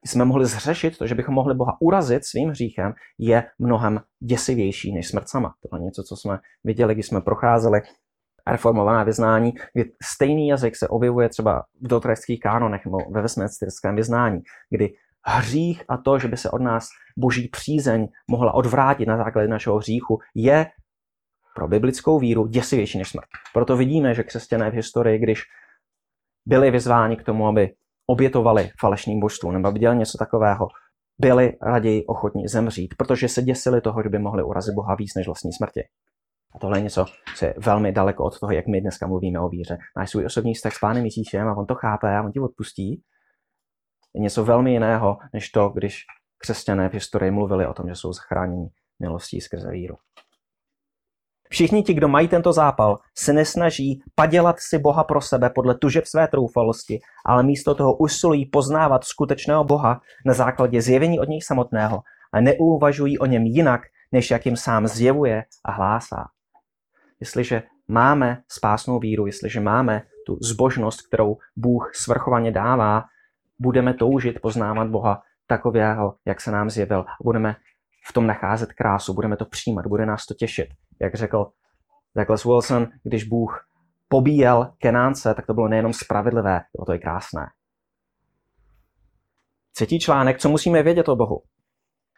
[0.06, 5.08] jsme mohli zřešit, to, že bychom mohli Boha urazit svým hříchem, je mnohem děsivější než
[5.08, 5.56] smrt sama.
[5.70, 7.82] To je něco, co jsme viděli, když jsme procházeli
[8.48, 14.42] reformovaná vyznání, kdy stejný jazyk se objevuje třeba v dotreských kánonech nebo ve Westminsterském vyznání,
[14.70, 14.94] kdy
[15.26, 16.88] hřích a to, že by se od nás
[17.18, 20.66] boží přízeň mohla odvrátit na základě našeho hříchu, je
[21.56, 23.26] pro biblickou víru děsivější než smrt.
[23.54, 25.44] Proto vidíme, že křesťané v historii, když
[26.46, 27.74] byli vyzváni k tomu, aby
[28.08, 30.68] obětovali falešným božstvům nebo dělali něco takového,
[31.22, 35.28] byli raději ochotní zemřít, protože se děsili toho, že by mohli urazit Boha víc než
[35.28, 35.84] vlastní smrti.
[36.56, 39.50] A tohle je něco, co je velmi daleko od toho, jak my dneska mluvíme o
[39.50, 39.78] víře.
[39.98, 43.04] Máš svůj osobní vztah s Pánem Ježíšem a on to chápe a on ti odpustí.
[44.14, 46.04] Je něco velmi jiného, než to, když
[46.38, 49.96] křesťané v historii mluvili o tom, že jsou zachráněni milostí skrze víru.
[51.50, 56.06] Všichni ti, kdo mají tento zápal, se nesnaží padělat si Boha pro sebe podle tužeb
[56.06, 62.02] své troufalosti, ale místo toho usilují poznávat skutečného Boha na základě zjevení od něj samotného
[62.34, 63.82] a neuvažují o něm jinak,
[64.12, 66.26] než jak jim sám zjevuje a hlásá.
[67.20, 73.04] Jestliže máme spásnou víru, jestliže máme tu zbožnost, kterou Bůh svrchovaně dává,
[73.60, 77.06] budeme toužit poznávat Boha takového, jak se nám zjevil.
[77.24, 77.56] Budeme
[78.08, 80.68] v tom nacházet krásu, budeme to přijímat, bude nás to těšit.
[81.00, 81.52] Jak řekl
[82.16, 83.66] Douglas Wilson, když Bůh
[84.08, 87.46] pobíjel Kenánce, tak to bylo nejenom spravedlivé, bylo to i krásné.
[89.74, 91.42] Třetí článek, co musíme vědět o Bohu.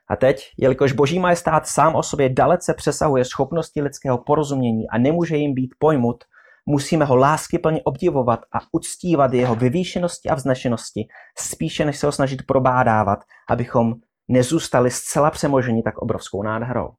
[0.10, 5.36] A teď, jelikož boží majestát sám o sobě dalece přesahuje schopnosti lidského porozumění a nemůže
[5.36, 6.24] jim být pojmut,
[6.66, 12.46] musíme ho láskyplně obdivovat a uctívat jeho vyvýšenosti a vznešenosti, spíše než se ho snažit
[12.46, 13.94] probádávat, abychom
[14.28, 16.90] nezůstali zcela přemoženi tak obrovskou nádherou.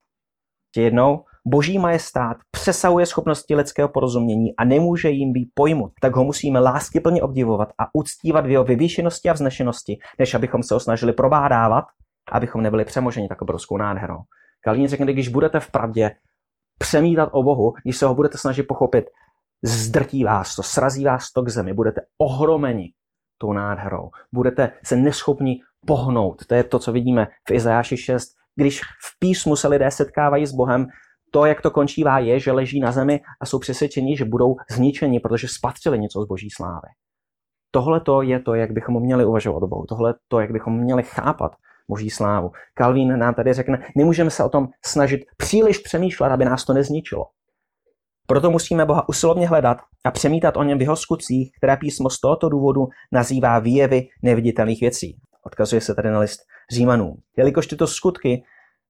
[0.75, 6.25] Tě jednou, boží majestát přesahuje schopnosti lidského porozumění a nemůže jim být pojmut, tak ho
[6.25, 11.13] musíme láskyplně obdivovat a uctívat v jeho vyvýšenosti a vznešenosti, než abychom se ho snažili
[11.13, 11.85] probádávat,
[12.33, 14.19] abychom nebyli přemoženi tak obrovskou nádherou.
[14.65, 16.11] Kalín řekne, když budete v pravdě
[16.79, 19.05] přemítat o Bohu, když se ho budete snažit pochopit,
[19.65, 22.93] zdrtí vás to, srazí vás to k zemi, budete ohromeni
[23.39, 24.11] tou nádherou.
[24.35, 26.47] Budete se neschopni pohnout.
[26.47, 28.29] To je to, co vidíme v Izajáši 6.
[28.57, 30.87] Když v písmu se lidé setkávají s Bohem,
[31.31, 35.21] to, jak to končívá, je, že leží na zemi a jsou přesvědčeni, že budou zničeni,
[35.21, 36.89] protože spatřili něco z boží slávy.
[37.71, 39.87] Tohle to je to, jak bychom měli uvažovat o Bohu.
[39.89, 41.53] Tohle to, jak bychom měli chápat
[41.89, 42.51] boží slávu.
[42.75, 47.25] Kalvín nám tady řekne, nemůžeme se o tom snažit příliš přemýšlet, aby nás to nezničilo.
[48.27, 52.21] Proto musíme Boha usilovně hledat a přemítat o něm v jeho skutcích, které písmo z
[52.21, 55.17] tohoto důvodu nazývá výjevy neviditelných věcí.
[55.47, 56.41] Odkazuje se tady na list
[56.73, 57.17] Římanům.
[57.37, 58.43] Jelikož tyto skutky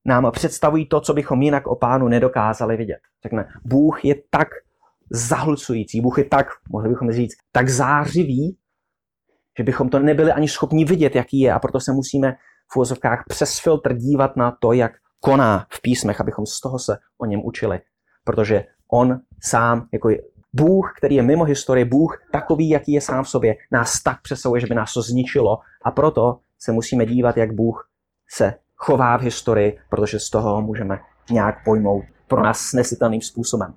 [0.05, 2.99] nám představují to, co bychom jinak o pánu nedokázali vidět.
[3.23, 4.47] Řekne, Bůh je tak
[5.11, 8.57] zahlcující, Bůh je tak, mohli bychom říct, tak zářivý,
[9.57, 12.35] že bychom to nebyli ani schopni vidět, jaký je a proto se musíme
[12.71, 16.97] v úvozovkách přes filtr dívat na to, jak koná v písmech, abychom z toho se
[17.17, 17.79] o něm učili.
[18.23, 20.09] Protože on sám, jako
[20.53, 24.61] Bůh, který je mimo historii, Bůh takový, jaký je sám v sobě, nás tak přesahuje,
[24.61, 27.89] že by nás to zničilo a proto se musíme dívat, jak Bůh
[28.29, 30.99] se chová v historii, protože z toho můžeme
[31.31, 33.73] nějak pojmout pro nás snesitelným způsobem.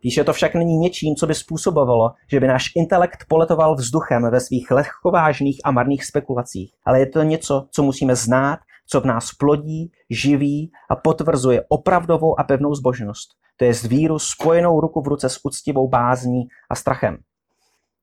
[0.00, 4.40] Píše to však není něčím, co by způsobovalo, že by náš intelekt poletoval vzduchem ve
[4.40, 9.32] svých lehkovážných a marných spekulacích, ale je to něco, co musíme znát, co v nás
[9.32, 13.30] plodí, živí a potvrzuje opravdovou a pevnou zbožnost.
[13.56, 17.18] To je víru spojenou ruku v ruce s úctivou bázní a strachem.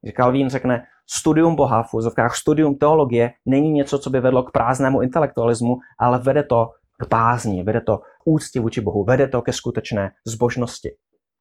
[0.06, 4.52] Že Calvin řekne, studium Boha, v úzovkách studium teologie, není něco, co by vedlo k
[4.52, 9.54] prázdnému intelektualismu, ale vede to k bázni, vede to úctě vůči Bohu, vede to ke
[9.54, 10.90] skutečné zbožnosti.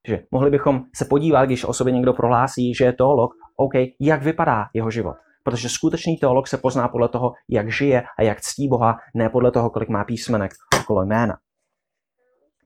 [0.08, 4.22] Že mohli bychom se podívat, když o sobě někdo prohlásí, že je teolog, OK, jak
[4.22, 5.16] vypadá jeho život.
[5.44, 9.50] Protože skutečný teolog se pozná podle toho, jak žije a jak ctí Boha, ne podle
[9.50, 11.36] toho, kolik má písmenek okolo jména.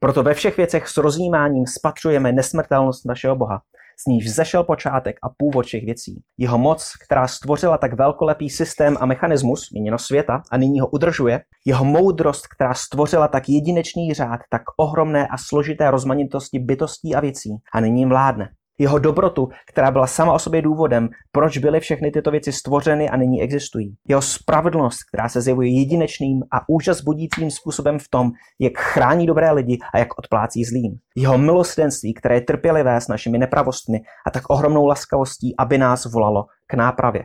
[0.01, 3.63] Proto ve všech věcech s rozjímáním spatřujeme nesmrtelnost našeho Boha,
[3.99, 6.23] z níž vzešel počátek a původ všech věcí.
[6.39, 11.41] Jeho moc, která stvořila tak velkolepý systém a mechanismus, měněno světa, a nyní ho udržuje,
[11.67, 17.51] jeho moudrost, která stvořila tak jedinečný řád, tak ohromné a složité rozmanitosti bytostí a věcí,
[17.75, 18.49] a nyní vládne.
[18.79, 23.17] Jeho dobrotu, která byla sama o sobě důvodem, proč byly všechny tyto věci stvořeny a
[23.17, 23.95] nyní existují.
[24.09, 29.53] Jeho spravedlnost, která se zjevuje jedinečným a úžas budícím způsobem v tom, jak chrání dobré
[29.53, 30.93] lidi a jak odplácí zlým.
[31.17, 36.45] Jeho milosrdenství, které je trpělivé s našimi nepravostmi a tak ohromnou laskavostí, aby nás volalo
[36.67, 37.25] k nápravě.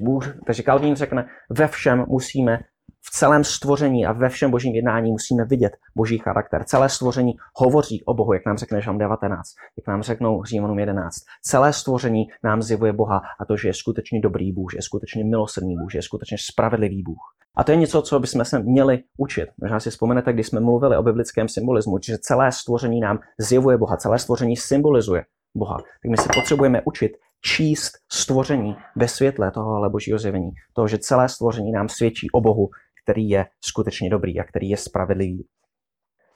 [0.00, 2.58] Bůh, takže Kalvín řekne, ve všem musíme
[3.02, 6.64] v celém stvoření a ve všem božím jednání musíme vidět boží charakter.
[6.64, 11.16] Celé stvoření hovoří o Bohu, jak nám řekne Žalm 19, jak nám řeknou Římanům 11.
[11.42, 15.24] Celé stvoření nám zjevuje Boha a to, že je skutečně dobrý Bůh, že je skutečně
[15.24, 17.18] milosrdný Bůh, že je skutečně spravedlivý Bůh.
[17.56, 19.48] A to je něco, co bychom se měli učit.
[19.60, 23.96] Možná si vzpomenete, když jsme mluvili o biblickém symbolismu, že celé stvoření nám zjevuje Boha,
[23.96, 25.76] celé stvoření symbolizuje Boha.
[25.76, 30.50] Tak my se potřebujeme učit číst stvoření ve světle tohohle božího zjevení.
[30.72, 32.68] Toho, že celé stvoření nám svědčí o Bohu,
[33.02, 35.46] který je skutečně dobrý a který je spravedlivý.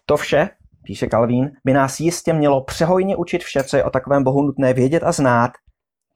[0.07, 0.49] To vše,
[0.85, 4.73] píše Kalvín, by nás jistě mělo přehojně učit vše, co je o takovém Bohu nutné
[4.73, 5.51] vědět a znát,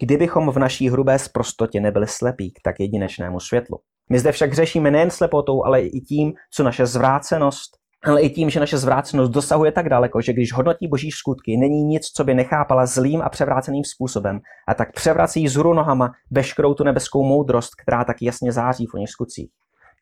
[0.02, 3.78] kdybychom v naší hrubé sprostotě nebyli slepí k tak jedinečnému světlu.
[4.10, 7.70] My zde však řešíme nejen slepotou, ale i tím, co naše zvrácenost,
[8.04, 11.84] ale i tím, že naše zvrácenost dosahuje tak daleko, že když hodnotí boží skutky, není
[11.84, 16.84] nic, co by nechápala zlým a převráceným způsobem, a tak převrací zhru nohama veškerou tu
[16.84, 19.50] nebeskou moudrost, která tak jasně září v oněch skutcích.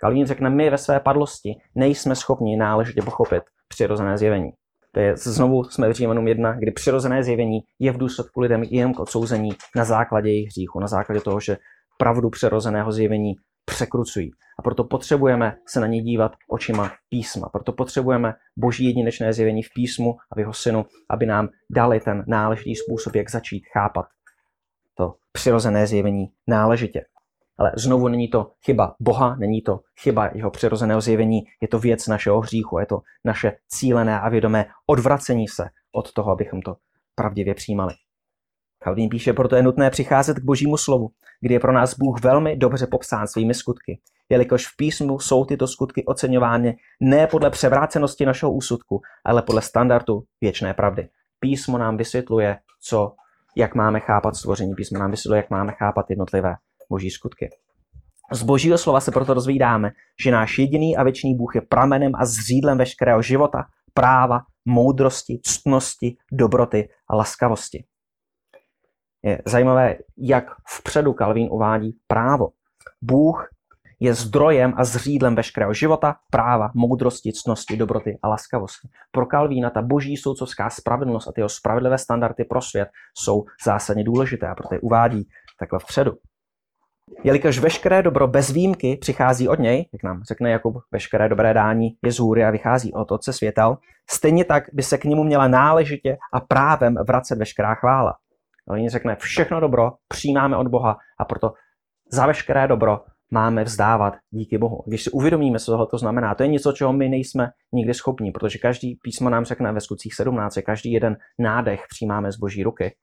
[0.01, 4.51] Kalvín řekne, my ve své padlosti nejsme schopni náležitě pochopit přirozené zjevení.
[4.93, 8.95] To je, znovu jsme v Římanům 1, kdy přirozené zjevení je v důsledku lidem jen
[8.95, 11.57] k odsouzení na základě jejich hříchu, na základě toho, že
[11.99, 14.31] pravdu přirozeného zjevení překrucují.
[14.59, 17.49] A proto potřebujeme se na ně dívat očima písma.
[17.49, 22.25] Proto potřebujeme boží jedinečné zjevení v písmu a v jeho synu, aby nám dali ten
[22.27, 24.07] náležitý způsob, jak začít chápat
[24.97, 27.05] to přirozené zjevení náležitě.
[27.59, 32.07] Ale znovu není to chyba Boha, není to chyba jeho přirozeného zjevení, je to věc
[32.07, 36.77] našeho hříchu, je to naše cílené a vědomé odvracení se od toho, abychom to
[37.15, 37.95] pravdivě přijímali.
[38.85, 41.09] Calvin píše, proto je nutné přicházet k božímu slovu,
[41.41, 45.67] kdy je pro nás Bůh velmi dobře popsán svými skutky, jelikož v písmu jsou tyto
[45.67, 51.09] skutky oceňovány ne podle převrácenosti našeho úsudku, ale podle standardu věčné pravdy.
[51.41, 53.13] Písmo nám vysvětluje, co,
[53.57, 56.55] jak máme chápat stvoření, písmo nám vysvětluje, jak máme chápat jednotlivé
[56.91, 57.51] boží skutky.
[58.33, 62.25] Z božího slova se proto dozvídáme, že náš jediný a věčný Bůh je pramenem a
[62.25, 67.85] zřídlem veškerého života, práva, moudrosti, ctnosti, dobroty a laskavosti.
[69.23, 72.49] Je zajímavé, jak vpředu Kalvín uvádí právo.
[73.03, 73.49] Bůh
[74.01, 78.89] je zdrojem a zřídlem veškerého života, práva, moudrosti, ctnosti, dobroty a laskavosti.
[79.11, 84.05] Pro Kalvína ta boží soudcovská spravedlnost a ty jeho spravedlivé standardy pro svět jsou zásadně
[84.05, 86.13] důležité a proto je uvádí takhle vpředu.
[87.25, 91.89] Jelikož veškeré dobro bez výjimky přichází od něj, jak nám řekne Jakub, veškeré dobré dání
[92.05, 93.77] je z hůry a vychází od Otce světel,
[94.11, 98.15] stejně tak by se k němu měla náležitě a právem vracet veškerá chvála.
[98.69, 101.53] Oni řekne, všechno dobro přijímáme od Boha a proto
[102.13, 104.83] za veškeré dobro máme vzdávat díky Bohu.
[104.87, 108.33] Když si uvědomíme, co tohle to znamená, to je něco, čeho my nejsme nikdy schopni,
[108.33, 112.63] protože každý písmo nám řekne ve skutcích 17, že každý jeden nádech přijímáme z Boží
[112.63, 112.95] ruky.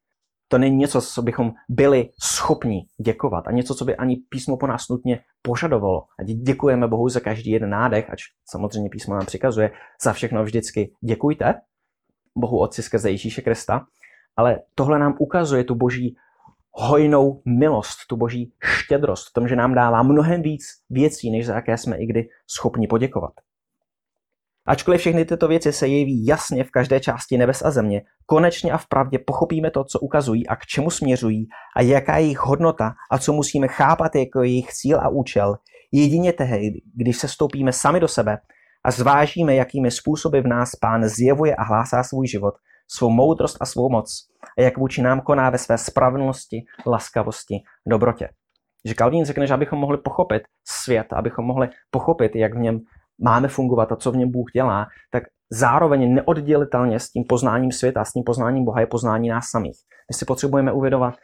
[0.47, 4.67] To není něco, co bychom byli schopni děkovat a něco, co by ani písmo po
[4.67, 6.03] nás nutně požadovalo.
[6.19, 9.71] A děkujeme Bohu za každý jeden nádech, ač samozřejmě písmo nám přikazuje,
[10.03, 11.53] za všechno vždycky děkujte
[12.37, 13.85] Bohu Otci skrze Ježíše Krista,
[14.35, 16.15] ale tohle nám ukazuje tu boží
[16.71, 21.55] hojnou milost, tu boží štědrost v tom, že nám dává mnohem víc věcí, než za
[21.55, 23.33] jaké jsme i kdy schopni poděkovat.
[24.65, 28.77] Ačkoliv všechny tyto věci se jeví jasně v každé části nebes a země, konečně a
[28.77, 31.47] vpravdě pochopíme to, co ukazují a k čemu směřují
[31.77, 35.55] a jaká je jejich hodnota a co musíme chápat jako jejich cíl a účel,
[35.91, 38.37] jedině tehdy, když se stoupíme sami do sebe
[38.85, 42.53] a zvážíme, jakými způsoby v nás Pán zjevuje a hlásá svůj život,
[42.87, 47.55] svou moudrost a svou moc a jak vůči nám koná ve své spravedlnosti, laskavosti,
[47.87, 48.29] dobrotě.
[48.85, 52.79] Že Kalvín řekne, že abychom mohli pochopit svět, abychom mohli pochopit, jak v něm
[53.21, 58.05] máme fungovat a co v něm Bůh dělá, tak zároveň neoddělitelně s tím poznáním světa,
[58.05, 59.77] s tím poznáním Boha je poznání nás samých.
[60.11, 61.15] My si potřebujeme uvědovat,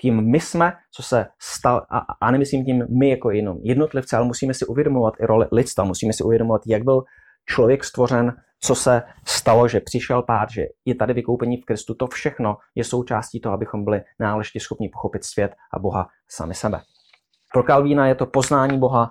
[0.00, 4.26] kým my jsme, co se stalo, a, a nemyslím tím my jako jenom jednotlivce, ale
[4.26, 7.02] musíme si uvědomovat i roli lidstva, musíme si uvědomovat, jak byl
[7.48, 12.06] člověk stvořen, co se stalo, že přišel pád, že je tady vykoupení v Kristu, to
[12.06, 16.80] všechno je součástí toho, abychom byli náležitě schopni pochopit svět a Boha sami sebe.
[17.52, 19.10] Pro Kalvína je to poznání Boha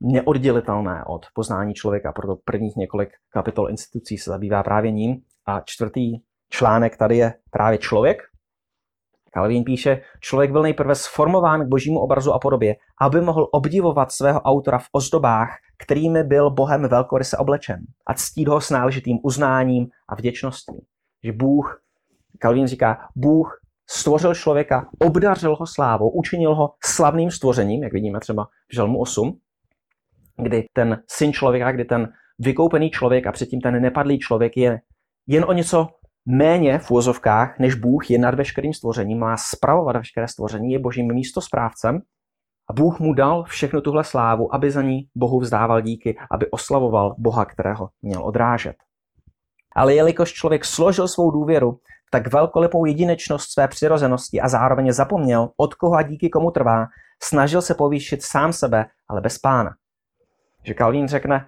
[0.00, 5.16] neoddělitelné od poznání člověka, proto prvních několik kapitol institucí se zabývá právě ním.
[5.46, 6.18] A čtvrtý
[6.50, 8.22] článek tady je právě člověk.
[9.34, 14.40] Calvin píše, člověk byl nejprve sformován k božímu obrazu a podobě, aby mohl obdivovat svého
[14.40, 20.14] autora v ozdobách, kterými byl Bohem velkoryse oblečen a ctít ho s náležitým uznáním a
[20.14, 20.86] vděčností.
[21.24, 21.82] Že Bůh,
[22.42, 23.60] Calvin říká, Bůh
[23.90, 29.38] stvořil člověka, obdařil ho slávou, učinil ho slavným stvořením, jak vidíme třeba v Žalmu 8,
[30.42, 34.80] kdy ten syn člověka, kdy ten vykoupený člověk a předtím ten nepadlý člověk je
[35.26, 35.88] jen o něco
[36.28, 41.14] méně v úvozovkách, než Bůh je nad veškerým stvořením, má spravovat veškeré stvoření, je božím
[41.14, 42.00] místosprávcem
[42.70, 47.14] A Bůh mu dal všechnu tuhle slávu, aby za ní Bohu vzdával díky, aby oslavoval
[47.18, 48.76] Boha, kterého měl odrážet.
[49.76, 51.78] Ale jelikož člověk složil svou důvěru
[52.10, 56.86] tak velkolepou jedinečnost své přirozenosti a zároveň zapomněl, od koho a díky komu trvá,
[57.22, 59.70] snažil se povýšit sám sebe, ale bez pána.
[60.64, 61.46] Že Kalvín řekne,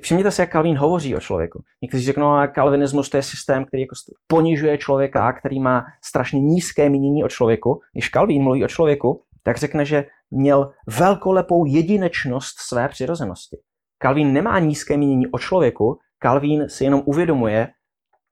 [0.00, 1.62] Všimněte si, jak Kalvín hovoří o člověku.
[1.82, 3.94] Někteří řeknou, že kalvinismus to je systém, který jako
[4.26, 7.80] ponižuje člověka, který má strašně nízké mínění o člověku.
[7.92, 13.56] Když Kalvín mluví o člověku, tak řekne, že měl velkolepou jedinečnost své přirozenosti.
[13.98, 17.68] Kalvín nemá nízké mínění o člověku, Kalvín si jenom uvědomuje,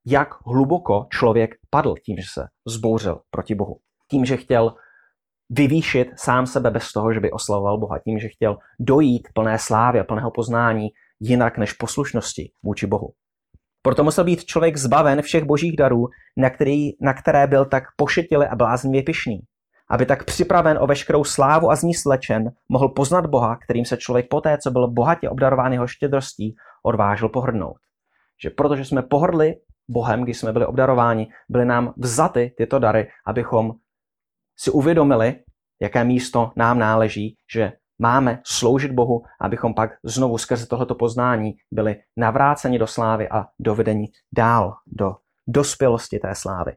[0.07, 3.77] jak hluboko člověk padl tím, že se zbouřil proti Bohu.
[4.11, 4.75] Tím, že chtěl
[5.57, 7.99] vyvýšit sám sebe bez toho, že by oslavoval Boha.
[7.99, 10.89] Tím, že chtěl dojít plné slávy a plného poznání
[11.21, 13.13] jinak než poslušnosti vůči Bohu.
[13.83, 18.49] Proto musel být člověk zbaven všech božích darů, na, který, na které byl tak pošetile
[18.49, 19.41] a bláznivě pyšný.
[19.91, 23.97] Aby tak připraven o veškerou slávu a z ní slečen, mohl poznat Boha, kterým se
[23.97, 27.77] člověk poté, co byl bohatě obdarován jeho štědrostí, odvážil pohrdnout.
[28.43, 29.55] Že protože jsme pohrdli
[29.89, 33.73] Bohem, když jsme byli obdarováni, byly nám vzaty tyto dary, abychom
[34.57, 35.43] si uvědomili,
[35.83, 41.97] jaké místo nám náleží, že máme sloužit Bohu, abychom pak znovu skrze tohleto poznání byli
[42.17, 46.77] navráceni do slávy a dovedeni dál do dospělosti té slávy.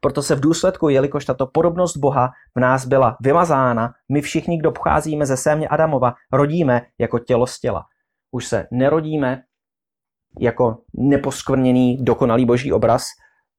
[0.00, 4.72] Proto se v důsledku, jelikož tato podobnost Boha v nás byla vymazána, my všichni, kdo
[4.72, 7.84] pocházíme ze sémě Adamova, rodíme jako tělo z těla.
[8.30, 9.42] Už se nerodíme
[10.40, 13.06] jako neposkvrněný, dokonalý boží obraz.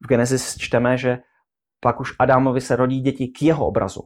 [0.03, 1.19] V Genesis čteme, že
[1.81, 4.01] pak už Adamovi se rodí děti k jeho obrazu.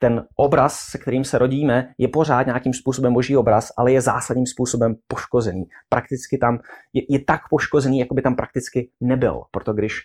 [0.00, 4.46] Ten obraz, se kterým se rodíme, je pořád nějakým způsobem boží obraz, ale je zásadním
[4.46, 5.64] způsobem poškozený.
[5.88, 6.58] Prakticky tam
[6.92, 9.42] je, je tak poškozený, jako by tam prakticky nebyl.
[9.50, 10.00] Proto když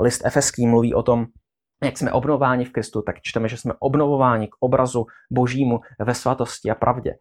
[0.00, 1.26] list Efeský mluví o tom,
[1.84, 6.70] jak jsme obnovováni v Kristu, tak čteme, že jsme obnovováni k obrazu božímu ve svatosti
[6.70, 7.14] a pravdě.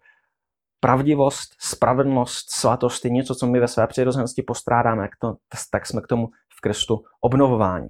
[0.79, 5.35] Pravdivost, spravedlnost, svatost je něco, co my ve své přirozenosti postrádáme, jak to,
[5.71, 7.89] tak jsme k tomu v Kristu obnovováni.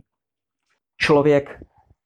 [1.02, 1.60] Člověk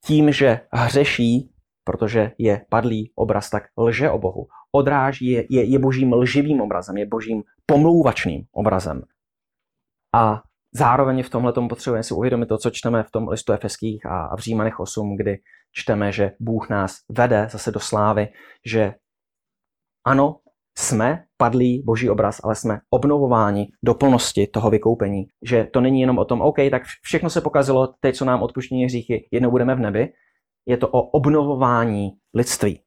[0.06, 1.50] tím, že hřeší,
[1.84, 4.48] protože je padlý obraz, tak lže o Bohu.
[4.72, 9.02] Odráží, je, je, je božím lživým obrazem, je božím pomlouvačným obrazem.
[10.16, 10.42] A
[10.74, 14.36] zároveň v tomhle tomu potřebujeme si uvědomit to, co čteme v tom listu Efeských a
[14.36, 15.38] v Římanech 8, kdy
[15.72, 18.28] čteme, že Bůh nás vede zase do slávy,
[18.66, 18.94] že
[20.06, 20.40] ano,
[20.78, 25.26] jsme padlý boží obraz, ale jsme obnovováni do plnosti toho vykoupení.
[25.42, 28.86] Že to není jenom o tom, OK, tak všechno se pokazilo, teď co nám odpuštění
[28.86, 30.14] hříchy, jednou budeme v nebi.
[30.66, 32.80] Je to o obnovování lidství.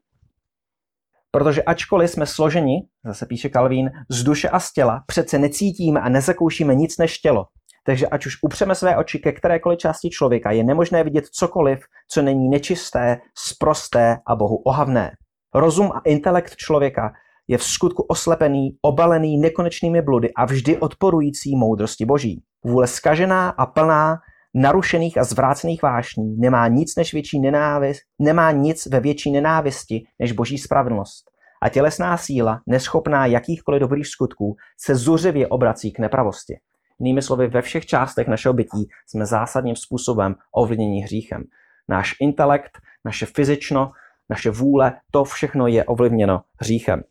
[1.30, 6.08] Protože ačkoliv jsme složeni, zase píše Kalvín, z duše a z těla, přece necítíme a
[6.08, 7.46] nezakoušíme nic než tělo.
[7.86, 12.22] Takže ať už upřeme své oči ke kterékoliv části člověka, je nemožné vidět cokoliv, co
[12.22, 15.12] není nečisté, sprosté a Bohu ohavné.
[15.54, 17.12] Rozum a intelekt člověka
[17.48, 22.42] je v skutku oslepený, obalený nekonečnými bludy a vždy odporující moudrosti boží.
[22.64, 24.18] Vůle skažená a plná
[24.54, 30.32] narušených a zvrácených vášní nemá nic než větší nenávist, nemá nic ve větší nenávisti než
[30.32, 31.30] boží spravedlnost.
[31.62, 36.56] A tělesná síla, neschopná jakýchkoliv dobrých skutků, se zuřivě obrací k nepravosti.
[36.98, 41.44] Jinými slovy, ve všech částech našeho bytí jsme zásadním způsobem ovlivněni hříchem.
[41.88, 43.92] Náš intelekt, naše fyzično,
[44.30, 47.02] naše vůle, to všechno je ovlivněno hříchem.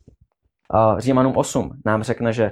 [0.97, 2.51] Římanům 8 nám řekne, že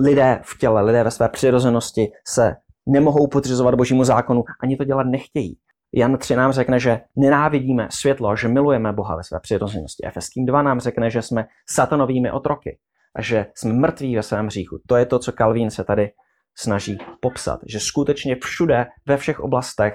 [0.00, 2.56] lidé v těle, lidé ve své přirozenosti se
[2.88, 5.58] nemohou podřizovat božímu zákonu, ani to dělat nechtějí.
[5.94, 10.06] Jan 3 nám řekne, že nenávidíme světlo, že milujeme Boha ve své přirozenosti.
[10.06, 12.78] Efeským 2 nám řekne, že jsme satanovými otroky
[13.16, 14.78] a že jsme mrtví ve svém hříchu.
[14.86, 16.10] To je to, co Kalvín se tady
[16.58, 19.94] snaží popsat, že skutečně všude, ve všech oblastech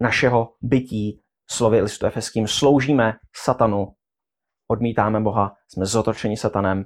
[0.00, 3.88] našeho bytí, slovy listu efeským, sloužíme satanu
[4.72, 6.84] odmítáme Boha, jsme zotročeni satanem,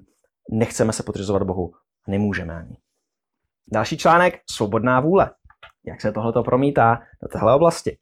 [0.50, 1.72] nechceme se podřizovat Bohu,
[2.08, 2.76] nemůžeme ani.
[3.72, 5.30] Další článek, svobodná vůle.
[5.86, 7.98] Jak se tohleto promítá do téhle oblasti?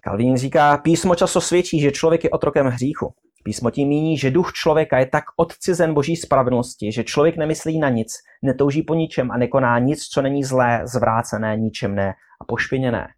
[0.00, 3.14] Kalvín říká, písmo často svědčí, že člověk je otrokem hříchu.
[3.44, 7.88] Písmo tím míní, že duch člověka je tak odcizen boží spravedlnosti, že člověk nemyslí na
[7.88, 13.08] nic, netouží po ničem a nekoná nic, co není zlé, zvrácené, ničemné a pošpiněné.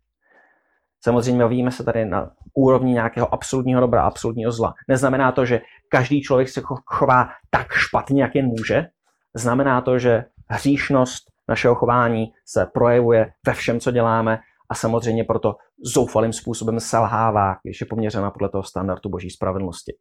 [1.04, 4.74] Samozřejmě bavíme se tady na úrovni nějakého absolutního dobra, absolutního zla.
[4.88, 8.86] Neznamená to, že každý člověk se chová tak špatně, jak jen může.
[9.34, 15.56] Znamená to, že hříšnost našeho chování se projevuje ve všem, co děláme a samozřejmě proto
[15.94, 19.92] zoufalým způsobem selhává, když je poměřena podle toho standardu boží spravedlnosti.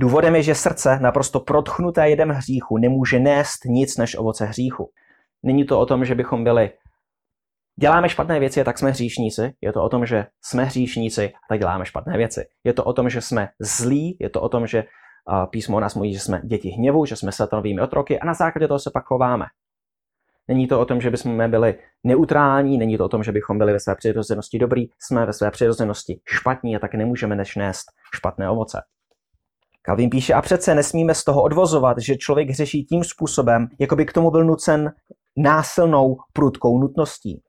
[0.00, 4.90] Důvodem je, že srdce, naprosto protchnuté jedem hříchu, nemůže nést nic než ovoce hříchu.
[5.42, 6.70] Není to o tom, že bychom byli
[7.80, 9.52] děláme špatné věci, tak jsme hříšníci.
[9.60, 12.44] Je to o tom, že jsme hříšníci a tak děláme špatné věci.
[12.64, 14.84] Je to o tom, že jsme zlí, je to o tom, že
[15.50, 18.68] písmo o nás mluví, že jsme děti hněvu, že jsme satanovými otroky a na základě
[18.68, 19.44] toho se pak chováme.
[20.48, 23.72] Není to o tom, že bychom byli neutrální, není to o tom, že bychom byli
[23.72, 28.50] ve své přirozenosti dobrý, jsme ve své přirozenosti špatní a tak nemůžeme než nést špatné
[28.50, 28.82] ovoce.
[29.82, 34.06] Kalvin píše, a přece nesmíme z toho odvozovat, že člověk řeší tím způsobem, jako by
[34.06, 34.92] k tomu byl nucen
[35.36, 37.42] násilnou prudkou nutností.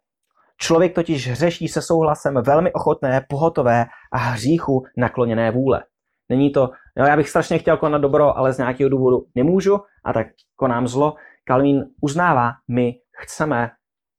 [0.61, 5.83] Člověk totiž řeší se souhlasem velmi ochotné, pohotové a hříchu nakloněné vůle.
[6.29, 6.61] Není to,
[6.97, 10.87] jo, já bych strašně chtěl konat dobro, ale z nějakého důvodu nemůžu a tak konám
[10.87, 11.15] zlo.
[11.43, 13.69] Kalvín uznává, my chceme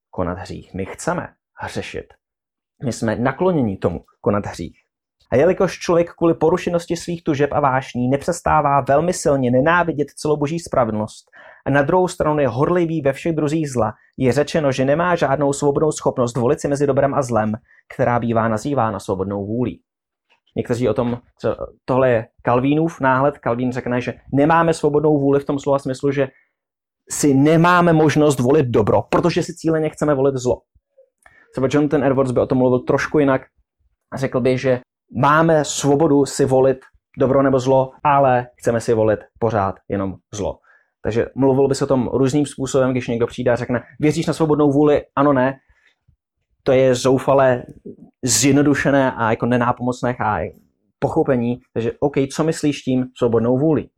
[0.09, 1.27] konat hřích, my chceme
[1.61, 2.05] hřešit.
[2.85, 4.77] My jsme nakloněni tomu konat hřích.
[5.31, 10.59] A jelikož člověk kvůli porušenosti svých tužeb a vášní nepřestává velmi silně nenávidět celou boží
[10.59, 11.25] spravedlnost
[11.65, 15.53] a na druhou stranu je horlivý ve všech druzích zla, je řečeno, že nemá žádnou
[15.53, 17.53] svobodnou schopnost volit si mezi dobrem a zlem,
[17.95, 19.81] která bývá nazývána svobodnou vůlí.
[20.55, 21.17] Někteří o tom,
[21.85, 26.27] tohle je Kalvínův náhled, Kalvín řekne, že nemáme svobodnou vůli v tom slova smyslu, že
[27.09, 30.61] si nemáme možnost volit dobro, protože si cíleně chceme volit zlo.
[31.51, 33.41] Třeba Jonathan Edwards by o tom mluvil trošku jinak.
[34.15, 34.81] Řekl by, že
[35.17, 36.77] máme svobodu si volit
[37.19, 40.59] dobro nebo zlo, ale chceme si volit pořád jenom zlo.
[41.03, 44.33] Takže mluvil by se o tom různým způsobem, když někdo přijde a řekne, věříš na
[44.33, 45.01] svobodnou vůli?
[45.15, 45.55] Ano, ne.
[46.63, 47.63] To je zoufale
[48.23, 50.15] zjednodušené a jako nenápomocné
[50.99, 51.59] pochopení.
[51.73, 53.89] Takže OK, co myslíš tím svobodnou vůli?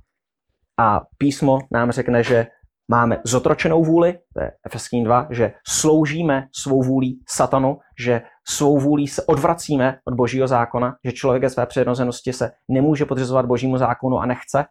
[0.78, 2.47] A písmo nám řekne, že
[2.88, 9.08] máme zotročenou vůli, to je Efeským 2, že sloužíme svou vůlí satanu, že svou vůlí
[9.08, 14.18] se odvracíme od božího zákona, že člověk ve své přirozenosti se nemůže podřizovat božímu zákonu
[14.18, 14.66] a nechce.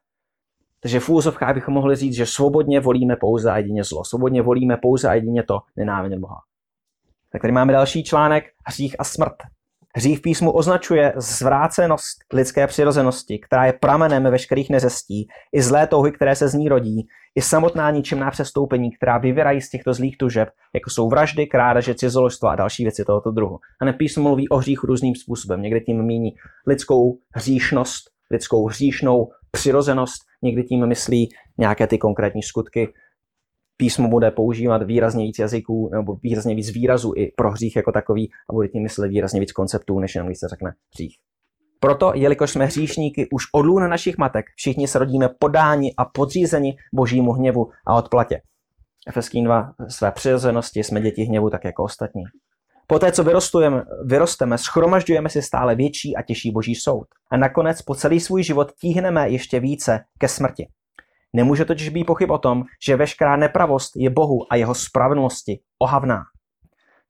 [0.85, 4.05] Takže v úzovkách bychom mohli říct, že svobodně volíme pouze a jedině zlo.
[4.05, 6.37] Svobodně volíme pouze a jedině to nenávidět Boha.
[7.33, 9.35] Tak tady máme další článek, hřích a smrt.
[9.97, 16.13] Hřích v písmu označuje zvrácenost lidské přirozenosti, která je pramenem veškerých neřestí, i zlé touhy,
[16.13, 20.49] které se z ní rodí, i samotná ničemná přestoupení, která vyvěrají z těchto zlých tužeb,
[20.75, 23.59] jako jsou vraždy, krádeže, cizoložstvo a další věci tohoto druhu.
[23.81, 25.63] A nepísmo mluví o hříchu různým způsobem.
[25.63, 26.35] Někdy tím míní
[26.67, 31.29] lidskou hříšnost, lidskou hříšnou přirozenost, někdy tím myslí
[31.59, 32.89] nějaké ty konkrétní skutky,
[33.77, 38.31] písmo bude používat výrazně víc jazyků nebo výrazně víc výrazů i pro hřích jako takový
[38.51, 41.17] a bude tím myslet výrazně víc konceptů, než jenom když se řekne hřích.
[41.81, 46.77] Proto, jelikož jsme hříšníky už od lůna našich matek, všichni se rodíme podáni a podřízeni
[46.95, 48.41] božímu hněvu a odplatě.
[49.09, 52.23] Efeským 2 své přirozenosti jsme děti hněvu tak jako ostatní.
[52.95, 57.07] Poté, co vyrostujeme, vyrosteme, schromažďujeme si stále větší a těžší boží soud.
[57.31, 60.69] A nakonec po celý svůj život tíhneme ještě více ke smrti.
[61.33, 66.23] Nemůže totiž být pochyb o tom, že veškerá nepravost je Bohu a jeho spravedlnosti ohavná.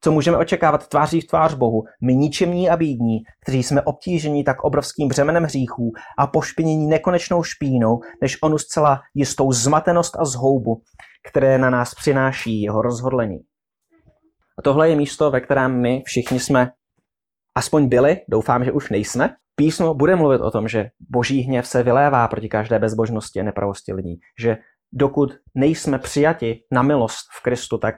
[0.01, 4.65] Co můžeme očekávat tváří v tvář Bohu, my ničemní a bídní, kteří jsme obtíženi tak
[4.65, 10.83] obrovským břemenem hříchů a pošpinění nekonečnou špínou, než onu zcela jistou zmatenost a zhoubu,
[11.29, 13.41] které na nás přináší jeho rozhodlení.
[14.59, 16.71] A tohle je místo, ve kterém my všichni jsme
[17.57, 21.83] aspoň byli, doufám, že už nejsme, Písmo bude mluvit o tom, že boží hněv se
[21.83, 24.21] vylévá proti každé bezbožnosti a nepravosti lidí.
[24.41, 24.57] Že
[24.93, 27.95] dokud nejsme přijati na milost v Kristu, tak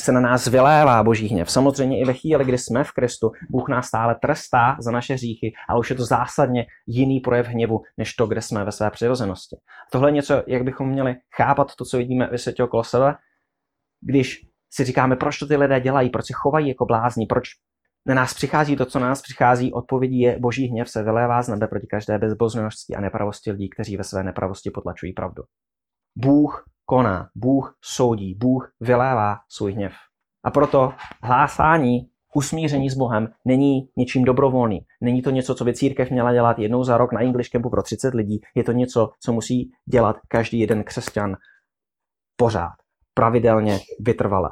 [0.00, 1.50] se na nás vylévá boží hněv.
[1.50, 5.52] Samozřejmě i ve chvíli, kdy jsme v Kristu, Bůh nás stále trestá za naše hříchy,
[5.68, 9.56] ale už je to zásadně jiný projev hněvu, než to, kde jsme ve své přirozenosti.
[9.92, 13.14] Tohle je něco, jak bychom měli chápat to, co vidíme ve světě okolo sebe,
[14.00, 17.48] když si říkáme, proč to ty lidé dělají, proč se chovají jako blázni, proč
[18.06, 21.48] na nás přichází to, co na nás přichází, odpovědí je boží hněv se vylévá z
[21.48, 25.42] nebe proti každé bezboznosti a nepravosti lidí, kteří ve své nepravosti potlačují pravdu.
[26.16, 29.92] Bůh koná, Bůh soudí, Bůh vylévá svůj hněv.
[30.44, 30.92] A proto
[31.22, 34.80] hlásání usmíření s Bohem není něčím dobrovolným.
[35.00, 37.82] Není to něco, co by církev měla dělat jednou za rok na English Campu pro
[37.82, 38.40] 30 lidí.
[38.54, 41.36] Je to něco, co musí dělat každý jeden křesťan
[42.36, 42.74] pořád,
[43.18, 44.50] pravidelně, vytrvale.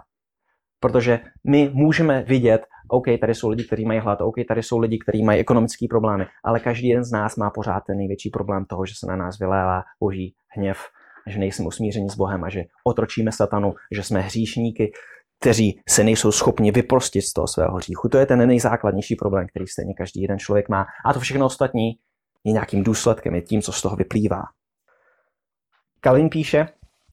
[0.80, 4.98] Protože my můžeme vidět, OK, tady jsou lidi, kteří mají hlad, OK, tady jsou lidi,
[4.98, 8.86] kteří mají ekonomické problémy, ale každý jeden z nás má pořád ten největší problém toho,
[8.86, 10.78] že se na nás vylévá boží hněv,
[11.26, 14.92] že nejsme usmířeni s Bohem a že otročíme satanu, že jsme hříšníky,
[15.40, 18.08] kteří se nejsou schopni vyprostit z toho svého hříchu.
[18.08, 20.86] To je ten nejzákladnější problém, který stejně každý jeden člověk má.
[21.04, 21.90] A to všechno ostatní
[22.44, 24.42] je nějakým důsledkem, je tím, co z toho vyplývá.
[26.00, 26.68] Kalin píše,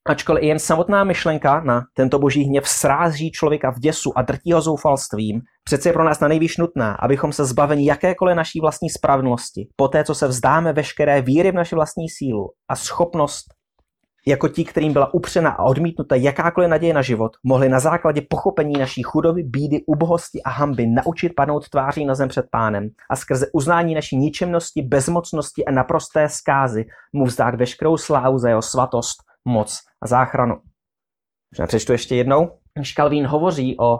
[0.09, 4.51] Ačkoliv i jen samotná myšlenka na tento boží hněv srází člověka v děsu a drtí
[4.51, 8.89] ho zoufalstvím, přece je pro nás na nejvýš nutná, abychom se zbaveni jakékoliv naší vlastní
[8.89, 13.45] spravedlnosti, poté co se vzdáme veškeré víry v naši vlastní sílu a schopnost
[14.27, 18.73] jako ti, kterým byla upřena a odmítnuta jakákoliv naděje na život, mohli na základě pochopení
[18.73, 23.45] naší chudoby, bídy, ubohosti a hamby naučit padnout tváří na zem před pánem a skrze
[23.53, 29.79] uznání naší ničemnosti, bezmocnosti a naprosté zkázy mu vzdát veškerou slávu za jeho svatost, moc
[30.03, 30.61] a záchranu.
[31.67, 32.59] Přečtu ještě jednou.
[32.95, 33.99] Calvin hovoří o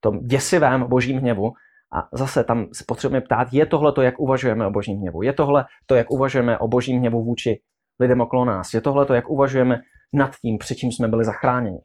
[0.00, 1.52] tom děsivém božím hněvu,
[1.92, 5.22] a zase tam se potřebujeme ptát, je tohle to, jak uvažujeme o božím hněvu?
[5.22, 7.62] Je tohle to, jak uvažujeme o božím hněvu vůči
[8.00, 8.74] lidem okolo nás?
[8.74, 9.80] Je tohle to, jak uvažujeme
[10.12, 11.78] nad tím, před čím jsme byli zachráněni?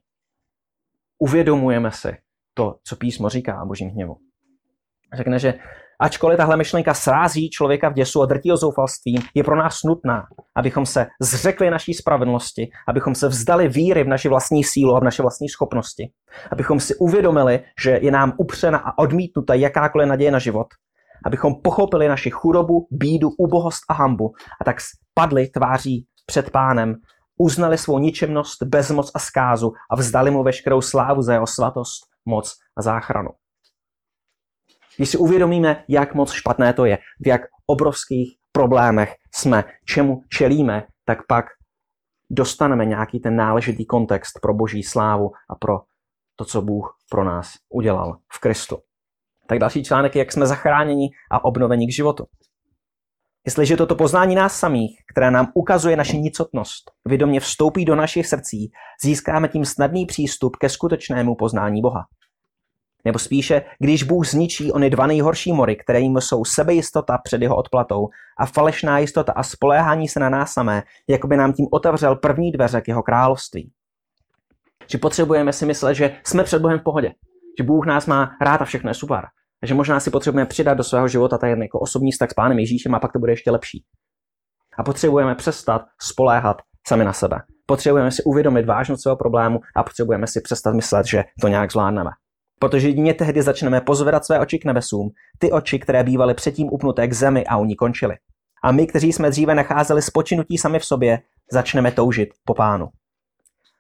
[1.19, 2.17] Uvědomujeme si
[2.53, 4.17] to, co písmo říká o božím hněvu.
[5.13, 5.53] Řekne, že
[5.99, 10.23] Ačkoliv tahle myšlenka srází člověka v děsu a drtí o zoufalství, je pro nás nutná,
[10.55, 15.03] abychom se zřekli naší spravedlnosti, abychom se vzdali víry v naši vlastní sílu a v
[15.03, 16.11] naše vlastní schopnosti,
[16.51, 20.67] abychom si uvědomili, že je nám upřena a odmítnuta jakákoliv naděje na život,
[21.25, 24.31] abychom pochopili naši chudobu, bídu, ubohost a hambu
[24.61, 26.95] a tak spadli tváří před pánem,
[27.37, 32.53] uznali svou ničemnost, bezmoc a zkázu a vzdali mu veškerou slávu za jeho svatost, moc
[32.77, 33.29] a záchranu.
[34.97, 40.83] Když si uvědomíme, jak moc špatné to je, v jak obrovských problémech jsme, čemu čelíme,
[41.05, 41.45] tak pak
[42.29, 45.79] dostaneme nějaký ten náležitý kontext pro boží slávu a pro
[46.35, 48.77] to, co Bůh pro nás udělal v Kristu.
[49.47, 52.25] Tak další článek je, jak jsme zachráněni a obnoveni k životu.
[53.45, 58.71] Jestliže toto poznání nás samých, které nám ukazuje naši nicotnost, vědomě vstoupí do našich srdcí,
[59.03, 62.05] získáme tím snadný přístup ke skutečnému poznání Boha.
[63.05, 67.55] Nebo spíše, když Bůh zničí ony dva nejhorší mory, které jim jsou sebejistota před jeho
[67.55, 68.07] odplatou
[68.39, 72.51] a falešná jistota a spoléhání se na nás samé, jako by nám tím otevřel první
[72.51, 73.71] dveře k jeho království.
[74.87, 77.11] Že potřebujeme si myslet, že jsme před Bohem v pohodě,
[77.57, 79.25] že Bůh nás má rád a všechno je super.
[79.63, 82.59] A že možná si potřebujeme přidat do svého života ten jako osobní vztah s Pánem
[82.59, 83.83] Ježíšem a pak to bude ještě lepší.
[84.77, 87.41] A potřebujeme přestat spoléhat sami na sebe.
[87.65, 92.09] Potřebujeme si uvědomit vážnost svého problému a potřebujeme si přestat myslet, že to nějak zvládneme.
[92.63, 97.07] Protože jedině tehdy začneme pozvedat své oči k nebesům, ty oči, které bývaly předtím upnuté
[97.07, 98.15] k zemi a u ní končily.
[98.63, 101.19] A my, kteří jsme dříve nacházeli spočinutí sami v sobě,
[101.51, 102.87] začneme toužit po pánu.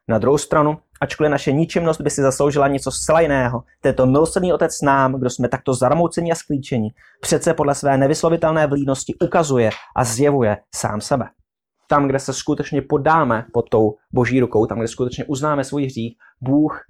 [0.07, 4.81] Na druhou stranu, ačkoliv naše ničemnost by si zasloužila něco zcela jiného, tento milosrdný otec
[4.81, 6.89] nám, kdo jsme takto zarmouceni a sklíčeni,
[7.21, 11.25] přece podle své nevyslovitelné vlídnosti ukazuje a zjevuje sám sebe.
[11.87, 16.15] Tam, kde se skutečně podáme pod tou boží rukou, tam, kde skutečně uznáme svůj hřích,
[16.41, 16.81] Bůh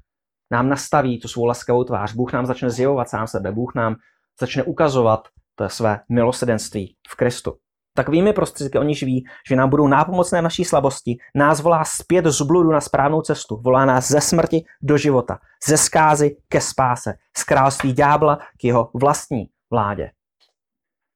[0.51, 2.13] nám nastaví tu svou laskavou tvář.
[2.13, 3.51] Bůh nám začne zjevovat sám sebe.
[3.51, 3.95] Bůh nám
[4.39, 7.53] začne ukazovat to své milosedenství v Kristu.
[7.95, 12.71] Takovými prostředky oni ví, že nám budou nápomocné naší slabosti, nás volá zpět z bludu
[12.71, 17.93] na správnou cestu, volá nás ze smrti do života, ze skázy ke spáse, z království
[17.93, 20.11] ďábla k jeho vlastní vládě.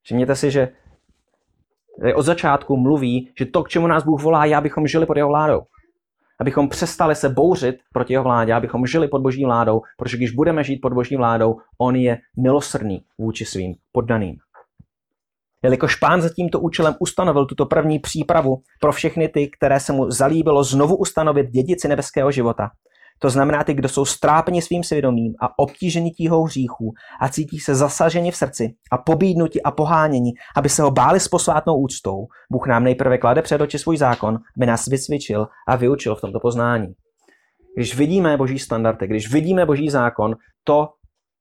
[0.01, 0.69] Všimněte si, že
[2.15, 5.30] od začátku mluví, že to, k čemu nás Bůh volá, je, abychom žili pod jeho
[5.30, 5.61] vládou
[6.39, 10.63] abychom přestali se bouřit proti jeho vládě, abychom žili pod boží vládou, protože když budeme
[10.63, 14.35] žít pod boží vládou, on je milosrdný vůči svým poddaným.
[15.63, 20.11] Jelikož pán za tímto účelem ustanovil tuto první přípravu pro všechny ty, které se mu
[20.11, 22.69] zalíbilo znovu ustanovit dědici nebeského života,
[23.20, 27.76] to znamená ty, kdo jsou strápeni svým svědomím a obtíženi tíhou hříchů a cítí se
[27.76, 32.26] zasaženi v srdci a pobídnuti a poháněni, aby se ho báli s posvátnou úctou.
[32.51, 36.39] Bůh nám nejprve klade před oči svůj zákon, aby nás vycvičil a vyučil v tomto
[36.39, 36.88] poznání.
[37.76, 40.89] Když vidíme boží standardy, když vidíme boží zákon, to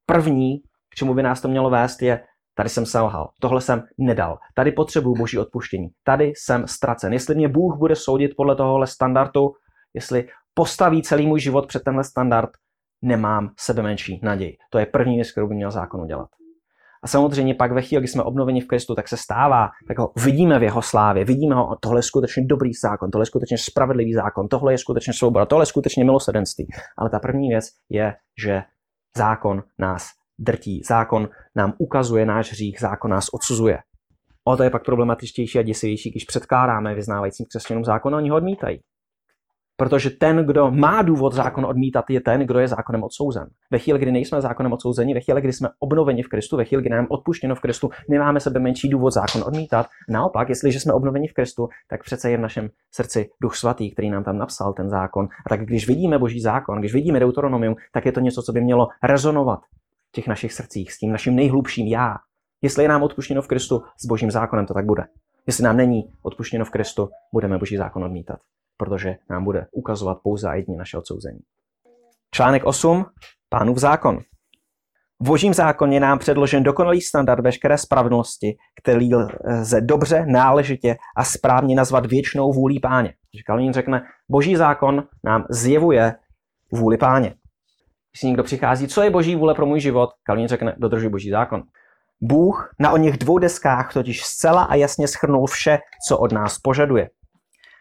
[0.07, 0.59] první,
[0.93, 2.21] k čemu by nás to mělo vést, je
[2.59, 7.13] Tady jsem selhal, tohle jsem nedal, tady potřebuju boží odpuštění, tady jsem ztracen.
[7.13, 9.53] Jestli mě Bůh bude soudit podle tohohle standardu,
[9.95, 10.29] jestli
[10.59, 12.51] postaví celý můj život před tenhle standard,
[13.03, 14.57] nemám sebe menší naději.
[14.71, 16.29] To je první věc, kterou by měl zákon udělat.
[17.03, 20.13] A samozřejmě pak ve chvíli, kdy jsme obnoveni v Kristu, tak se stává, tak ho
[20.25, 24.15] vidíme v jeho slávě, vidíme ho, tohle je skutečně dobrý zákon, tohle je skutečně spravedlivý
[24.15, 26.67] zákon, tohle je skutečně svoboda, tohle je skutečně milosedenství.
[26.99, 28.63] Ale ta první věc je, že
[29.17, 33.79] zákon nás drtí, zákon nám ukazuje náš hřích, zákon nás odsuzuje.
[34.45, 38.81] O to je pak problematičtější a děsivější, když předkládáme vyznávajícím křesťanům zákon, oni ho odmítají.
[39.77, 43.49] Protože ten, kdo má důvod zákon odmítat, je ten, kdo je zákonem odsouzen.
[43.71, 46.83] Ve chvíli, kdy nejsme zákonem odsouzeni, ve chvíli, kdy jsme obnoveni v Kristu, ve chvíli,
[46.83, 49.87] kdy nám odpuštěno v Kristu, nemáme sebe menší důvod zákon odmítat.
[50.09, 54.11] Naopak, jestliže jsme obnoveni v Kristu, tak přece je v našem srdci Duch Svatý, který
[54.11, 55.29] nám tam napsal ten zákon.
[55.47, 58.61] A tak když vidíme Boží zákon, když vidíme Deuteronomium, tak je to něco, co by
[58.61, 59.61] mělo rezonovat
[60.09, 62.17] v těch našich srdcích s tím naším nejhlubším já.
[62.63, 65.05] Jestli je nám odpuštěno v Kristu, s Božím zákonem to tak bude.
[65.47, 68.39] Jestli nám není odpuštěno v Kristu, budeme Boží zákon odmítat
[68.77, 71.39] protože nám bude ukazovat pouze a jedině naše odsouzení.
[72.35, 73.05] Článek 8.
[73.49, 74.19] Pánův zákon.
[75.21, 81.77] V božím zákoně nám předložen dokonalý standard veškeré spravedlnosti, který lze dobře, náležitě a správně
[81.77, 83.15] nazvat věčnou vůlí páně.
[83.47, 86.15] Kalvín řekne, boží zákon nám zjevuje
[86.73, 87.35] vůli páně.
[88.13, 91.63] Když někdo přichází, co je boží vůle pro můj život, Kalvín řekne, dodržuj boží zákon.
[92.21, 96.59] Bůh na o něch dvou deskách totiž zcela a jasně schrnul vše, co od nás
[96.59, 97.11] požaduje.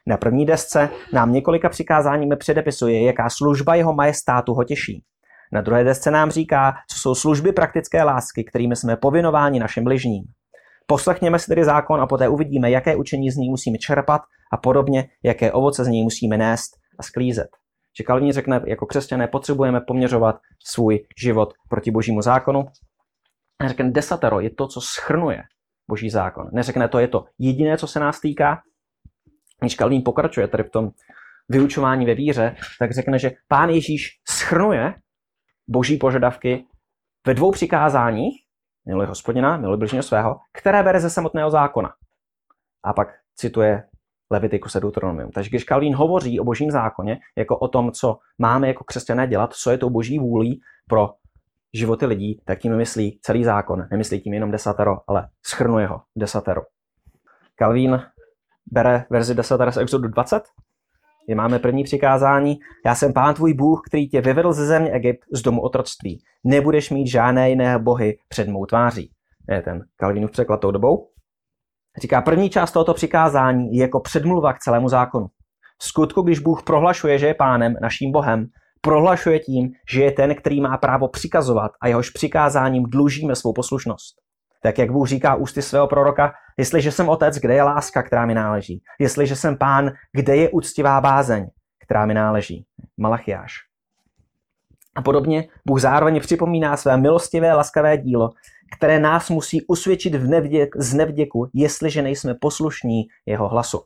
[0.08, 5.04] Na první desce nám několika přikázáními předepisuje, jaká služba jeho majestátu ho těší.
[5.52, 10.24] Na druhé desce nám říká, co jsou služby praktické lásky, kterými jsme povinováni našim bližním.
[10.88, 14.22] Poslechněme si tedy zákon a poté uvidíme, jaké učení z ní musíme čerpat
[14.54, 17.48] a podobně, jaké ovoce z něj musíme nést a sklízet.
[17.98, 20.36] Že Kalvín řekne, jako křesťané potřebujeme poměřovat
[20.66, 22.66] svůj život proti božímu zákonu.
[23.66, 25.44] Řekne, desatero je to, co schrnuje
[25.90, 26.50] boží zákon.
[26.54, 28.62] Neřekne, to je to jediné, co se nás týká.
[29.66, 30.92] Když Kalvín pokračuje tady v tom
[31.50, 34.94] vyučování ve víře, tak řekne, že pán Ježíš schrnuje
[35.68, 36.66] boží požadavky
[37.28, 38.36] ve dvou přikázáních,
[38.88, 41.94] miluji hospodina, miluji bližního svého, které bere ze samotného zákona.
[42.84, 43.84] A pak cituje
[44.32, 45.32] Levitikus a Deuteronomium.
[45.32, 49.54] Takže když Kalvín hovoří o božím zákoně, jako o tom, co máme jako křesťané dělat,
[49.54, 51.14] co je to boží vůlí pro
[51.74, 53.88] životy lidí, tak tím myslí celý zákon.
[53.92, 56.62] Nemyslí tím jenom desatero, ale schrnuje ho desatero.
[57.56, 58.02] Kalvín
[58.72, 60.44] bere verzi desatera z Exodu 20
[61.26, 62.58] kde máme první přikázání.
[62.86, 66.24] Já jsem pán tvůj Bůh, který tě vyvedl ze země Egypt z domu otroctví.
[66.44, 69.12] Nebudeš mít žádné jiné bohy před mou tváří.
[69.50, 71.10] Je ten Kalvinův překlad tou dobou.
[72.02, 75.28] Říká, první část tohoto přikázání je jako předmluva k celému zákonu.
[75.80, 78.48] V skutku, když Bůh prohlašuje, že je pánem, naším Bohem,
[78.82, 84.16] prohlašuje tím, že je ten, který má právo přikazovat a jehož přikázáním dlužíme svou poslušnost.
[84.64, 88.34] Tak jak Bůh říká ústy svého proroka, jestliže jsem otec, kde je láska, která mi
[88.34, 88.82] náleží?
[89.00, 91.48] Jestliže jsem pán, kde je úctivá bázeň,
[91.84, 92.66] která mi náleží?
[92.98, 93.54] Malachiáš.
[94.96, 98.30] A podobně Bůh zároveň připomíná své milostivé, laskavé dílo,
[98.78, 103.82] které nás musí usvědčit v nevděk, z nevděku, jestliže nejsme poslušní jeho hlasu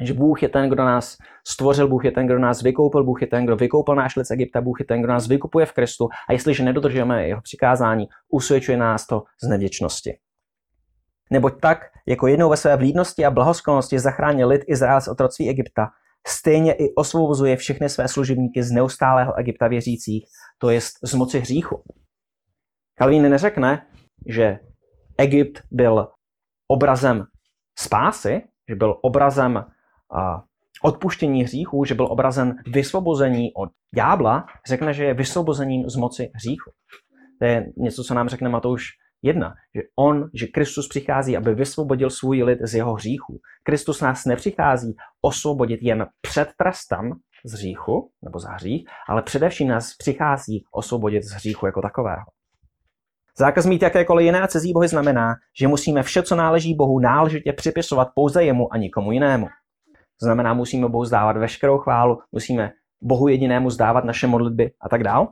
[0.00, 1.16] že Bůh je ten, kdo nás
[1.48, 4.30] stvořil, Bůh je ten, kdo nás vykoupil, Bůh je ten, kdo vykoupil náš lid z
[4.30, 8.76] Egypta, Bůh je ten, kdo nás vykupuje v Kristu a jestliže nedodržujeme jeho přikázání, usvědčuje
[8.76, 10.18] nás to z nevděčnosti.
[11.32, 15.88] Neboť tak, jako jednou ve své vlídnosti a blahosklonnosti zachránil lid Izrael z otroctví Egypta,
[16.26, 20.24] stejně i osvobozuje všechny své služebníky z neustálého Egypta věřících,
[20.58, 21.82] to jest z moci hříchu.
[22.98, 23.86] Kalvín neřekne,
[24.26, 24.58] že
[25.18, 26.08] Egypt byl
[26.68, 27.24] obrazem
[27.78, 29.64] spásy, že byl obrazem
[30.82, 36.70] odpuštění hříchů, že byl obrazen vysvobození od ďábla, řekne, že je vysvobozením z moci hříchu.
[37.38, 42.10] To je něco, co nám řekne Matouš 1, že on, že Kristus přichází, aby vysvobodil
[42.10, 43.40] svůj lid z jeho hříchů.
[43.62, 47.12] Kristus nás nepřichází osvobodit jen před trestem
[47.44, 52.22] z hříchu, nebo za hřích, ale především nás přichází osvobodit z hříchu jako takového.
[53.38, 58.08] Zákaz mít jakékoliv jiné cizí bohy znamená, že musíme vše, co náleží Bohu, náležitě připisovat
[58.14, 59.48] pouze jemu a nikomu jinému.
[60.22, 65.28] Znamená, musíme Bohu zdávat veškerou chválu, musíme Bohu jedinému zdávat naše modlitby a tak dál.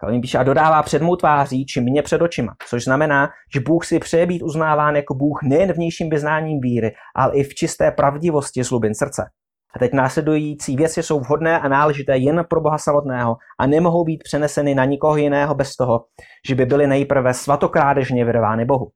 [0.00, 3.84] Kalvin píše a dodává před mou tváří, či mě před očima, což znamená, že Bůh
[3.84, 8.64] si přeje být uznáván jako Bůh nejen vnějším vyznáním víry, ale i v čisté pravdivosti
[8.64, 9.30] zlubin srdce.
[9.76, 14.22] A teď následující věci jsou vhodné a náležité jen pro Boha samotného a nemohou být
[14.24, 16.04] přeneseny na nikoho jiného bez toho,
[16.48, 18.90] že by byly nejprve svatokrádežně vyrovány Bohu.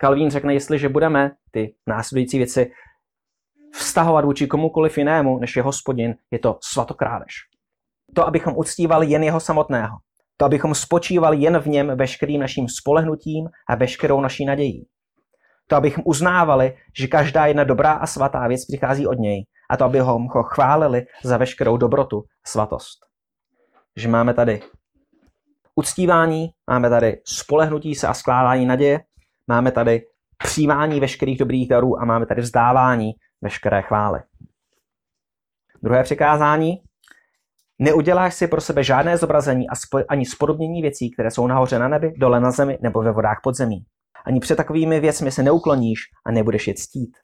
[0.00, 2.70] Kalvín řekne, jestliže budeme ty následující věci
[3.72, 7.32] vztahovat vůči komukoliv jinému, než je hospodin, je to svatokrádež.
[8.14, 9.96] To, abychom uctívali jen jeho samotného.
[10.36, 14.86] To, abychom spočívali jen v něm veškerým naším spolehnutím a veškerou naší nadějí.
[15.66, 19.44] To, abychom uznávali, že každá jedna dobrá a svatá věc přichází od něj.
[19.70, 22.98] A to, abychom ho chválili za veškerou dobrotu a svatost.
[23.96, 24.62] Že máme tady
[25.74, 29.00] uctívání, máme tady spolehnutí se a skládání naděje,
[29.46, 30.02] máme tady
[30.38, 33.12] přijímání veškerých dobrých darů a máme tady vzdávání
[33.42, 34.20] veškeré chvály.
[35.82, 36.85] Druhé přikázání.
[37.78, 39.72] Neuděláš si pro sebe žádné zobrazení a
[40.08, 43.54] ani spodobnění věcí, které jsou nahoře na nebi, dole na zemi nebo ve vodách pod
[43.54, 43.78] zemí.
[44.26, 47.16] Ani před takovými věcmi se neukloníš a nebudeš je ctít.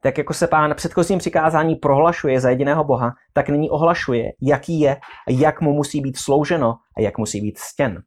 [0.00, 4.96] Tak jako se pán předchozím přikázání prohlašuje za jediného Boha, tak nyní ohlašuje, jaký je
[5.28, 8.02] jak mu musí být slouženo a jak musí být stěn.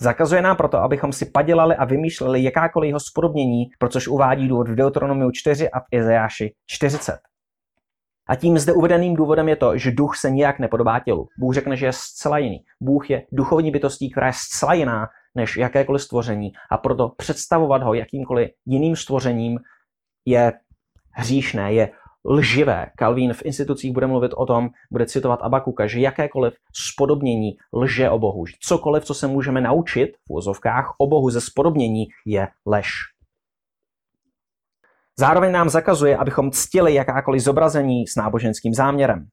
[0.00, 4.68] Zakazuje nám proto, abychom si padělali a vymýšleli jakákoliv jeho spodobnění, pro což uvádí důvod
[4.68, 7.31] v Deuteronomiu 4 a v Izajáši 40.
[8.28, 11.28] A tím zde uvedeným důvodem je to, že duch se nijak nepodobá tělu.
[11.38, 12.58] Bůh řekne, že je zcela jiný.
[12.80, 17.94] Bůh je duchovní bytostí, která je zcela jiná než jakékoliv stvoření a proto představovat ho
[17.94, 19.58] jakýmkoliv jiným stvořením
[20.26, 20.52] je
[21.12, 21.92] hříšné, je
[22.24, 22.86] lživé.
[22.96, 28.18] Kalvín v institucích bude mluvit o tom, bude citovat Abakuka, že jakékoliv spodobnění lže o
[28.18, 28.44] Bohu.
[28.60, 33.11] Cokoliv, co se můžeme naučit v úzovkách o Bohu ze spodobnění, je lež.
[35.22, 39.26] Zároveň nám zakazuje, abychom ctili jakákoliv zobrazení s náboženským záměrem.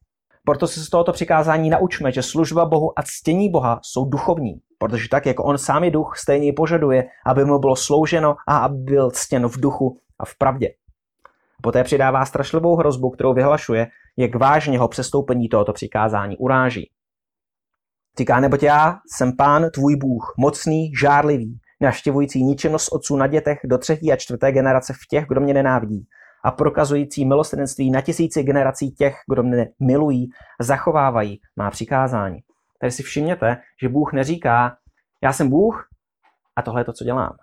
[0.45, 5.09] Proto se z tohoto přikázání naučme, že služba Bohu a ctění Boha jsou duchovní, protože
[5.09, 9.11] tak, jako on sám je duch, stejně požaduje, aby mu bylo slouženo a aby byl
[9.11, 10.69] ctěn v duchu a v pravdě.
[11.61, 13.87] Poté přidává strašlivou hrozbu, kterou vyhlašuje,
[14.17, 16.89] jak vážně ho přestoupení tohoto přikázání uráží.
[18.17, 23.77] Říká, neboť já jsem pán tvůj Bůh, mocný, žárlivý, naštěvující ničenost otců na dětech do
[23.77, 26.07] třetí a čtvrté generace v těch, kdo mě nenávidí
[26.45, 30.29] a prokazující milosrdenství na tisíci generací těch, kdo mě milují,
[30.61, 32.39] zachovávají má přikázání.
[32.81, 34.77] Tady si všimněte, že Bůh neříká,
[35.23, 35.87] já jsem Bůh
[36.55, 37.37] a tohle je to, co dělám.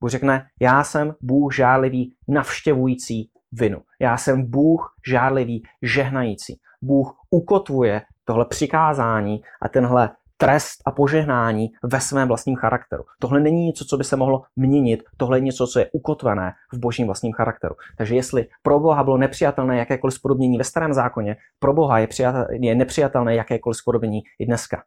[0.00, 3.82] Bůh řekne, já jsem Bůh žárlivý, navštěvující vinu.
[4.00, 6.60] Já jsem Bůh žárlivý, žehnající.
[6.82, 13.04] Bůh ukotvuje tohle přikázání a tenhle trest a požehnání ve svém vlastním charakteru.
[13.18, 16.78] Tohle není něco, co by se mohlo měnit, tohle je něco, co je ukotvené v
[16.78, 17.74] božím vlastním charakteru.
[17.96, 22.08] Takže jestli pro Boha bylo nepřijatelné jakékoliv spodobnění ve starém zákoně, pro Boha je,
[22.50, 24.84] je nepřijatelné jakékoliv spodobnění i dneska.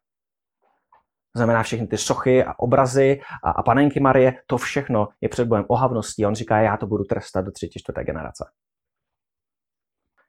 [1.33, 5.47] To znamená všechny ty sochy a obrazy a, a panenky Marie, to všechno je před
[5.47, 8.45] Bohem ohavností on říká, já to budu trestat do třetí, čtvrté generace.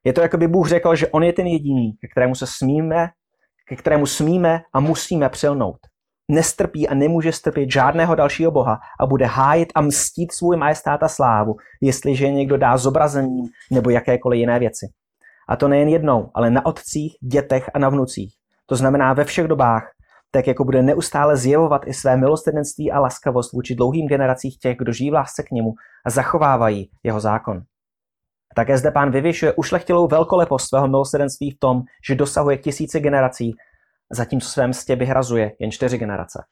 [0.04, 3.08] Je to, jako by Bůh řekl, že on je ten jediný, ke kterému se smíme
[3.68, 5.78] ke kterému smíme a musíme přilnout.
[6.30, 11.08] Nestrpí a nemůže strpět žádného dalšího boha a bude hájit a mstít svůj majestát a
[11.08, 14.86] slávu, jestliže je někdo dá zobrazením nebo jakékoliv jiné věci.
[15.48, 18.34] A to nejen jednou, ale na otcích, dětech a na vnucích.
[18.66, 19.90] To znamená ve všech dobách,
[20.30, 24.92] tak jako bude neustále zjevovat i své milosrdenství a laskavost vůči dlouhým generacích těch, kdo
[24.92, 25.74] žijí v lásce k němu
[26.06, 27.62] a zachovávají jeho zákon.
[28.56, 33.52] Také zde pán vyvěšuje ušlechtilou velkolepost svého milosrdenství v tom, že dosahuje tisíce generací,
[34.12, 36.44] zatímco své mstě vyhrazuje jen čtyři generace.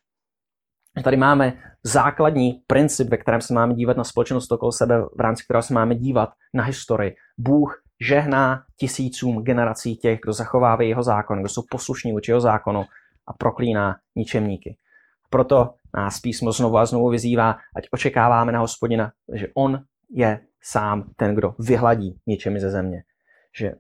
[1.05, 1.53] Tady máme
[1.85, 5.75] základní princip, ve kterém se máme dívat na společnost okolo sebe, v rámci kterého se
[5.75, 7.15] máme dívat na historii.
[7.39, 12.85] Bůh žehná tisícům generací těch, kdo zachovávají jeho zákon, kdo jsou poslušní vůči jeho zákonu
[13.27, 14.77] a proklíná ničemníky.
[15.31, 21.11] Proto nás písmo znovu a znovu vyzývá, ať očekáváme na hospodina, že on je sám
[21.17, 23.03] ten, kdo vyhladí něčemi ze země.
[23.59, 23.73] Že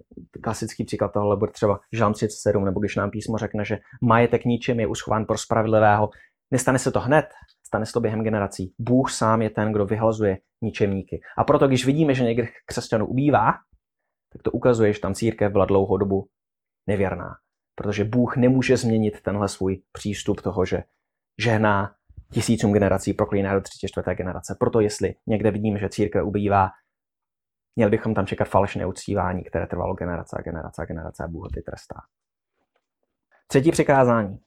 [0.43, 4.81] klasický příklad tohle bude třeba Žalm 37, nebo když nám písmo řekne, že majetek ničem
[4.81, 6.11] je uschován pro spravedlivého.
[6.51, 7.27] Nestane se to hned,
[7.67, 8.75] stane se to během generací.
[8.79, 11.21] Bůh sám je ten, kdo vyhlazuje ničemníky.
[11.39, 13.53] A proto, když vidíme, že někde křesťanů ubývá,
[14.33, 16.29] tak to ukazuje, že tam církev byla dlouhou dobu
[16.87, 17.35] nevěrná.
[17.75, 20.83] Protože Bůh nemůže změnit tenhle svůj přístup toho, že
[21.41, 21.95] žehná
[22.31, 24.57] tisícům generací proklíná do třetí, čtvrté generace.
[24.61, 26.71] Proto jestli někde vidíme, že církev ubývá,
[27.77, 31.49] měli bychom tam čekat falešné uctívání, které trvalo generace a generace a generace a Bůh
[31.55, 31.97] ty trestá.
[33.47, 34.39] Třetí přikázání.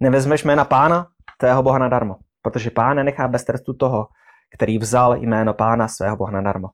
[0.00, 1.06] Nevezmeš jména pána,
[1.38, 4.08] tvého boha nadarmo, protože pán nenechá bez trestu toho,
[4.54, 6.68] který vzal jméno pána svého boha nadarmo.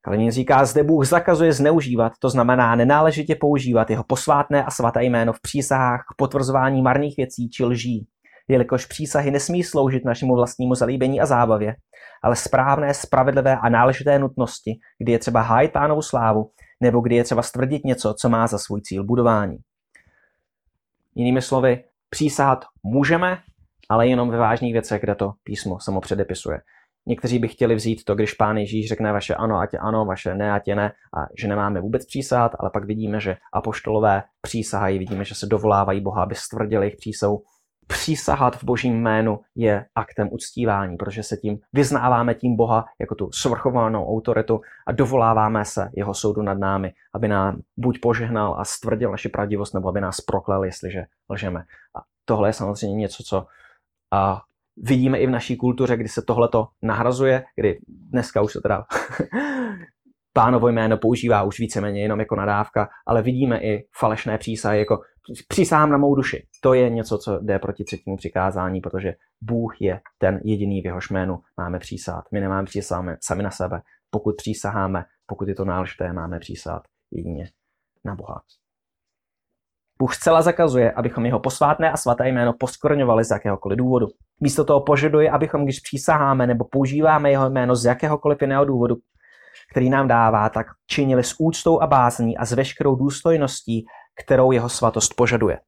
[0.00, 5.32] Kalinin říká, zde Bůh zakazuje zneužívat, to znamená nenáležitě používat jeho posvátné a svaté jméno
[5.32, 8.08] v přísahách potvrzování marných věcí či lží,
[8.48, 11.76] jelikož přísahy nesmí sloužit našemu vlastnímu zalíbení a zábavě,
[12.22, 17.24] ale správné, spravedlivé a náležité nutnosti, kdy je třeba hájit pánovu slávu, nebo kdy je
[17.24, 19.56] třeba stvrdit něco, co má za svůj cíl budování.
[21.14, 23.38] Jinými slovy, přísahat můžeme,
[23.88, 26.60] ale jenom ve vážných věcech, kde to písmo samo předepisuje.
[27.08, 30.34] Někteří by chtěli vzít to, když pán Ježíš řekne vaše ano, ať je ano, vaše
[30.34, 34.98] ne, ať je ne, a že nemáme vůbec přísahat, ale pak vidíme, že apoštolové přísahají,
[34.98, 37.42] vidíme, že se dovolávají Boha, aby stvrdili jejich přísahu
[37.86, 43.32] přísahat v božím jménu je aktem uctívání, protože se tím vyznáváme tím Boha jako tu
[43.32, 49.10] svrchovanou autoritu a dovoláváme se jeho soudu nad námi, aby nám buď požehnal a stvrdil
[49.10, 51.60] naši pravdivost, nebo aby nás proklel, jestliže lžeme.
[51.96, 53.46] A tohle je samozřejmě něco, co
[54.12, 54.42] a
[54.76, 58.84] vidíme i v naší kultuře, kdy se tohleto nahrazuje, kdy dneska už se teda
[60.36, 65.00] pánovo jméno používá už víceméně jenom jako nadávka, ale vidíme i falešné přísahy, jako
[65.48, 66.46] přísahám na mou duši.
[66.62, 71.10] To je něco, co jde proti třetímu přikázání, protože Bůh je ten jediný, v jehož
[71.10, 72.24] jménu máme přísát.
[72.32, 73.80] My nemáme přísaháme sami na sebe.
[74.10, 77.44] Pokud přísaháme, pokud je to náležité, máme přísát jedině
[78.04, 78.42] na Boha.
[79.98, 84.06] Bůh zcela zakazuje, abychom jeho posvátné a svaté jméno poskorňovali z jakéhokoliv důvodu.
[84.40, 88.96] Místo toho požaduje, abychom, když přísaháme nebo používáme jeho jméno z jakéhokoliv jiného důvodu,
[89.70, 93.86] který nám dává, tak činili s úctou a bázní a s veškerou důstojností,
[94.24, 95.60] kterou jeho svatost požaduje.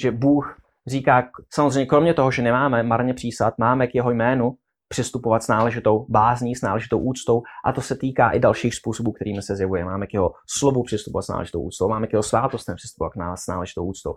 [0.00, 4.54] Že Bůh říká, samozřejmě kromě toho, že nemáme marně přísad, máme k jeho jménu
[4.88, 9.42] přistupovat s náležitou bázní, s náležitou úctou a to se týká i dalších způsobů, kterými
[9.42, 9.84] se zjevuje.
[9.84, 13.84] Máme k jeho slovu přistupovat s náležitou úctou, máme k jeho svátostem přistupovat s náležitou
[13.84, 14.14] úctou.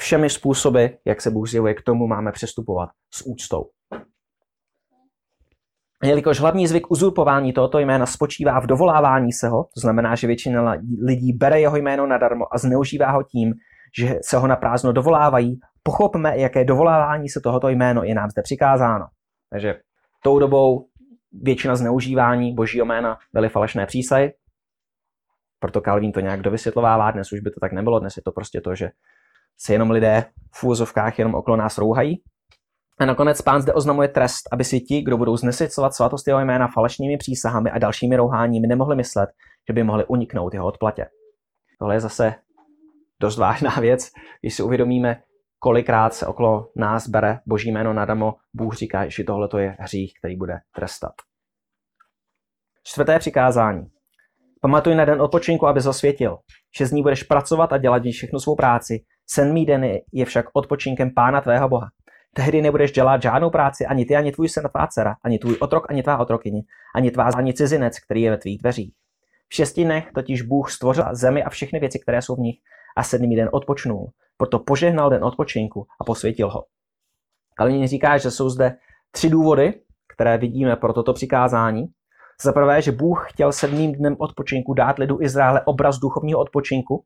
[0.00, 3.70] Všemi způsoby, jak se Bůh zjevuje, k tomu máme přistupovat s úctou.
[6.04, 10.74] Jelikož hlavní zvyk uzurpování tohoto jména spočívá v dovolávání se ho, to znamená, že většina
[11.04, 13.54] lidí bere jeho jméno nadarmo a zneužívá ho tím,
[13.98, 18.42] že se ho na prázdno dovolávají, pochopme, jaké dovolávání se tohoto jméno je nám zde
[18.42, 19.06] přikázáno.
[19.50, 19.80] Takže
[20.22, 20.86] tou dobou
[21.32, 24.32] většina zneužívání božího jména byly falešné přísahy,
[25.58, 28.60] proto Calvin to nějak dovysvětlovává, dnes už by to tak nebylo, dnes je to prostě
[28.60, 28.90] to, že
[29.58, 30.24] se jenom lidé
[30.54, 32.22] v úvozovkách jenom okolo nás rouhají.
[33.02, 36.68] A nakonec pán zde oznamuje trest, aby si ti, kdo budou znesvěcovat svatost jeho jména
[36.68, 39.30] falešnými přísahami a dalšími rouháními, nemohli myslet,
[39.68, 41.06] že by mohli uniknout jeho odplatě.
[41.78, 42.34] Tohle je zase
[43.20, 45.22] dost vážná věc, když si uvědomíme,
[45.58, 50.36] kolikrát se okolo nás bere boží jméno nadamo, Bůh říká, že tohle je hřích, který
[50.36, 51.12] bude trestat.
[52.84, 53.86] Čtvrté přikázání.
[54.60, 56.38] Pamatuj na den odpočinku, aby zasvětil.
[56.76, 59.04] Šest dní budeš pracovat a dělat všechnu svou práci.
[59.26, 61.90] Sedmý den je však odpočinkem Pána tvého Boha.
[62.34, 65.90] Tehdy nebudeš dělat žádnou práci, ani ty, ani tvůj syn, tvá dcera, ani tvůj otrok,
[65.90, 66.62] ani tvá otrokyně,
[66.94, 68.94] ani tvá ani cizinec, který je ve tvých dveřích.
[69.48, 72.56] V šesti dnech totiž Bůh stvořil zemi a všechny věci, které jsou v nich,
[72.96, 74.10] a sedmý den odpočnul.
[74.36, 76.64] Proto požehnal den odpočinku a posvětil ho.
[77.54, 78.76] Kalvín říká, že jsou zde
[79.10, 79.74] tři důvody,
[80.14, 81.86] které vidíme pro toto přikázání.
[82.42, 87.04] Za prvé, že Bůh chtěl sedmým dnem odpočinku dát lidu Izraele obraz duchovního odpočinku,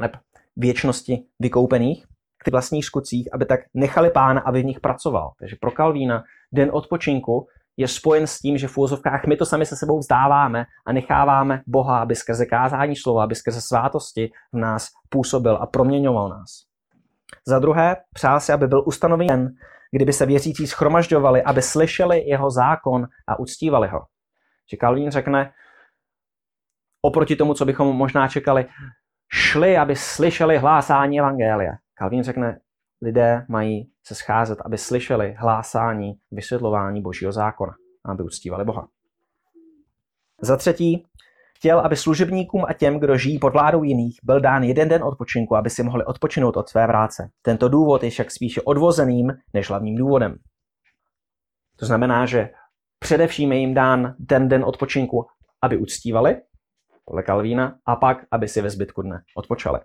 [0.00, 0.14] nebo
[0.56, 2.06] věčnosti vykoupených
[2.42, 5.32] k vlastních skutcích, aby tak nechali pána, aby v nich pracoval.
[5.38, 6.22] Takže pro Kalvína
[6.52, 10.64] den odpočinku je spojen s tím, že v úzovkách my to sami se sebou vzdáváme
[10.86, 16.28] a necháváme Boha, aby skrze kázání slova, aby skrze svátosti v nás působil a proměňoval
[16.28, 16.48] nás.
[17.46, 19.54] Za druhé, přál si, aby byl ustanoven den,
[19.90, 24.00] kdyby se věřící schromažďovali, aby slyšeli jeho zákon a uctívali ho.
[24.70, 25.52] Že Kalvín řekne,
[27.02, 28.66] oproti tomu, co bychom možná čekali,
[29.32, 31.72] šli, aby slyšeli hlásání Evangelia.
[31.94, 32.60] Kalvín řekne,
[33.02, 37.72] lidé mají se scházet, aby slyšeli hlásání, vysvětlování Božího zákona,
[38.04, 38.88] aby uctívali Boha.
[40.42, 41.06] Za třetí,
[41.56, 45.56] chtěl, aby služebníkům a těm, kdo žijí pod vládou jiných, byl dán jeden den odpočinku,
[45.56, 47.30] aby si mohli odpočinout od své práce.
[47.42, 50.36] Tento důvod je však spíše odvozeným než hlavním důvodem.
[51.76, 52.50] To znamená, že
[52.98, 55.26] především je jim dán ten den odpočinku,
[55.62, 56.36] aby uctívali,
[57.04, 59.80] podle Kalvína, a pak, aby si ve zbytku dne odpočali.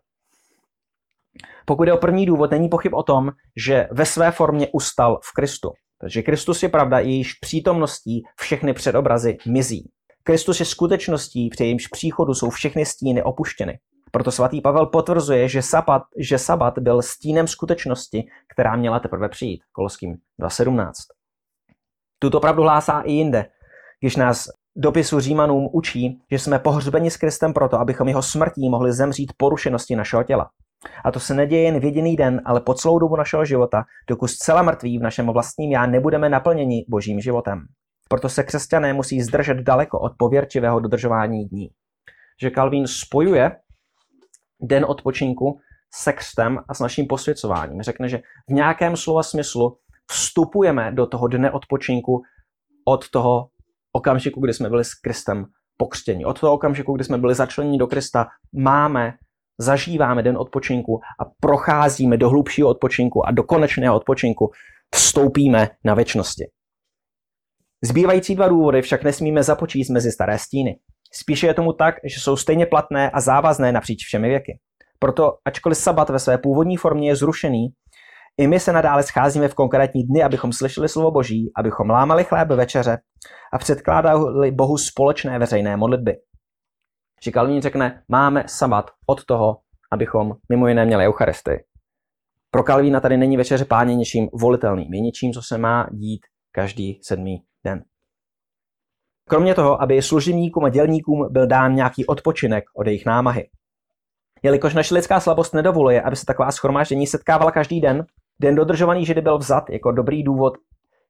[1.65, 3.31] Pokud je o první důvod, není pochyb o tom,
[3.65, 5.71] že ve své formě ustal v Kristu.
[6.01, 9.89] Takže Kristus je pravda, jejíž přítomností všechny předobrazy mizí.
[10.23, 13.79] Kristus je skutečností, při jejímž příchodu jsou všechny stíny opuštěny.
[14.11, 18.23] Proto svatý Pavel potvrzuje, že sabat, že sabat byl stínem skutečnosti,
[18.53, 19.61] která měla teprve přijít.
[19.71, 20.91] Koloským 2.17.
[22.19, 23.45] Tuto pravdu hlásá i jinde,
[23.99, 28.93] když nás dopisu Římanům učí, že jsme pohřbeni s Kristem proto, abychom jeho smrtí mohli
[28.93, 30.49] zemřít porušenosti našeho těla.
[31.05, 34.27] A to se neděje jen v jediný den, ale po celou dobu našeho života, dokud
[34.27, 37.65] zcela mrtví v našem vlastním já nebudeme naplněni božím životem.
[38.09, 41.69] Proto se křesťané musí zdržet daleko od pověrčivého dodržování dní.
[42.41, 43.51] Že Kalvín spojuje
[44.61, 45.59] den odpočinku
[45.95, 47.81] se křtem a s naším posvěcováním.
[47.81, 48.17] Řekne, že
[48.49, 49.77] v nějakém slova smyslu
[50.11, 52.21] vstupujeme do toho dne odpočinku
[52.85, 53.47] od toho
[53.91, 55.45] okamžiku, kdy jsme byli s Kristem
[55.77, 56.25] pokřtěni.
[56.25, 59.13] Od toho okamžiku, kdy jsme byli začleni do Krista, máme
[59.59, 64.51] zažíváme den odpočinku a procházíme do hlubšího odpočinku a do konečného odpočinku
[64.95, 66.45] vstoupíme na věčnosti.
[67.83, 70.79] Zbývající dva důvody však nesmíme započíst mezi staré stíny.
[71.13, 74.59] Spíše je tomu tak, že jsou stejně platné a závazné napříč všemi věky.
[74.99, 77.67] Proto, ačkoliv sabat ve své původní formě je zrušený,
[78.39, 82.47] i my se nadále scházíme v konkrétní dny, abychom slyšeli slovo Boží, abychom lámali chléb
[82.47, 82.97] večeře
[83.53, 86.15] a předkládali Bohu společné veřejné modlitby.
[87.23, 89.57] Že Kalvín řekne, máme sabat od toho,
[89.91, 91.63] abychom mimo jiné měli Eucharistii.
[92.51, 96.99] Pro Kalvína tady není večeře páně něčím volitelným, je něčím, co se má dít každý
[97.01, 97.83] sedmý den.
[99.29, 103.49] Kromě toho, aby služebníkům a dělníkům byl dán nějaký odpočinek od jejich námahy.
[104.43, 108.05] Jelikož naše lidská slabost nedovoluje, aby se taková schromáždění setkávala každý den,
[108.39, 110.53] den dodržovaný židy byl vzat jako dobrý důvod,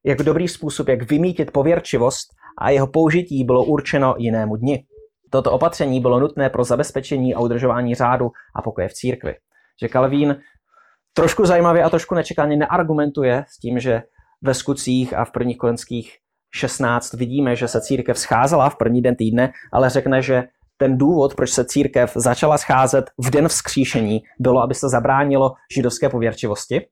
[0.05, 2.27] jako dobrý způsob, jak vymítit pověrčivost
[2.57, 4.85] a jeho použití bylo určeno jinému dni.
[5.29, 9.35] Toto opatření bylo nutné pro zabezpečení a udržování řádu a pokoje v církvi.
[9.81, 10.41] Že Kalvín
[11.13, 14.03] trošku zajímavě a trošku nečekaně neargumentuje s tím, že
[14.41, 16.17] ve skutcích a v prvních kolenských
[16.55, 20.43] 16 vidíme, že se církev scházela v první den týdne, ale řekne, že
[20.77, 26.09] ten důvod, proč se církev začala scházet v den vzkříšení, bylo, aby se zabránilo židovské
[26.09, 26.87] pověrčivosti.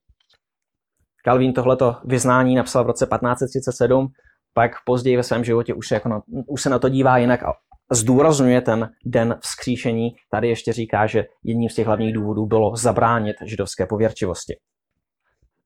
[1.24, 4.08] Kalvín tohleto vyznání napsal v roce 1537
[4.54, 7.44] pak později ve svém životě už se, jako na, už se na to dívá jinak
[7.44, 7.54] a
[7.92, 10.10] zdůrazňuje ten den vzkříšení.
[10.32, 14.56] Tady ještě říká, že jedním z těch hlavních důvodů bylo zabránit židovské pověrčivosti.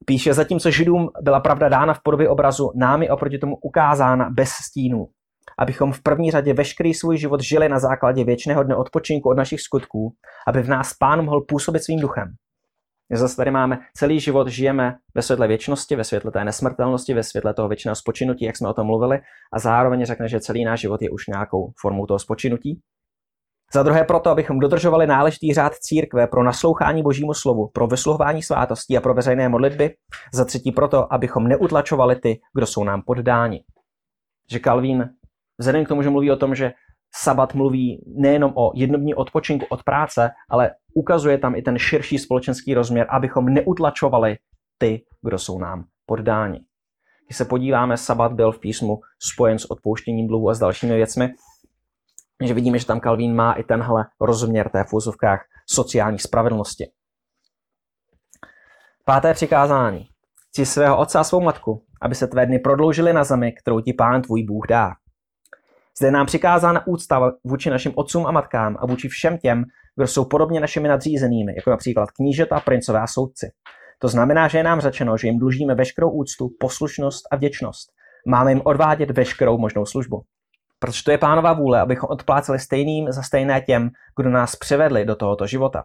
[0.06, 5.08] Píše, zatímco židům byla pravda dána v podobě obrazu, námi oproti tomu ukázána bez stínů.
[5.60, 9.62] Abychom v první řadě veškerý svůj život žili na základě věčného dne odpočinku od našich
[9.62, 10.14] skutků,
[10.48, 12.36] aby v nás pán mohl působit svým duchem.
[13.14, 17.54] Zase tady máme celý život, žijeme ve světle věčnosti, ve světle té nesmrtelnosti, ve světle
[17.54, 19.20] toho věčného spočinutí, jak jsme o tom mluvili,
[19.54, 22.82] a zároveň řekne, že celý náš život je už nějakou formou toho spočinutí.
[23.74, 28.98] Za druhé proto, abychom dodržovali náležitý řád církve pro naslouchání božímu slovu, pro vysluhování svátostí
[28.98, 29.96] a pro veřejné modlitby.
[30.34, 33.64] Za třetí proto, abychom neutlačovali ty, kdo jsou nám poddáni.
[34.52, 35.10] Že Kalvín,
[35.58, 36.72] vzhledem k tomu, že mluví o tom, že
[37.16, 42.74] sabat mluví nejenom o jednodní odpočinku od práce, ale ukazuje tam i ten širší společenský
[42.74, 44.38] rozměr, abychom neutlačovali
[44.78, 46.60] ty, kdo jsou nám poddáni.
[47.26, 51.30] Když se podíváme, sabat byl v písmu spojen s odpouštěním dluhu a s dalšími věcmi,
[52.46, 56.92] že vidíme, že tam Kalvín má i tenhle rozměr té v úzovkách sociální spravedlnosti.
[59.06, 60.08] Páté přikázání.
[60.50, 63.94] Chci svého otce a svou matku, aby se tvé dny prodloužily na zemi, kterou ti
[63.94, 64.92] pán tvůj Bůh dá.
[66.00, 69.64] Zde je nám přikázána úcta vůči našim otcům a matkám a vůči všem těm,
[69.96, 73.52] kdo jsou podobně našimi nadřízenými, jako například knížeta, princové a soudci.
[74.00, 77.90] To znamená, že je nám řečeno, že jim dlužíme veškerou úctu, poslušnost a vděčnost.
[78.28, 80.22] Máme jim odvádět veškerou možnou službu.
[80.80, 83.90] Protože to je pánová vůle, abychom odpláceli stejným za stejné těm,
[84.20, 85.84] kdo nás přivedli do tohoto života.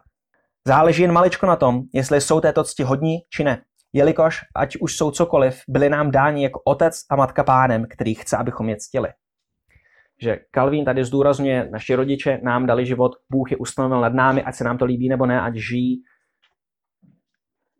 [0.67, 3.61] Záleží jen maličko na tom, jestli jsou této cti hodní či ne.
[3.93, 8.37] Jelikož, ať už jsou cokoliv, byli nám dáni jako otec a matka pánem, který chce,
[8.37, 9.09] abychom je ctili
[10.21, 14.55] že Kalvín tady zdůrazňuje, naši rodiče nám dali život, Bůh je ustanovil nad námi, ať
[14.55, 16.01] se nám to líbí nebo ne, ať žijí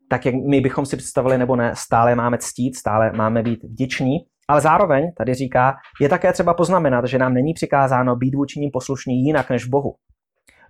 [0.09, 4.17] tak, jak my bychom si představili nebo ne, stále máme ctít, stále máme být vděční.
[4.47, 8.69] Ale zároveň, tady říká, je také třeba poznamenat, že nám není přikázáno být vůči ním
[8.73, 9.95] poslušní jinak než Bohu.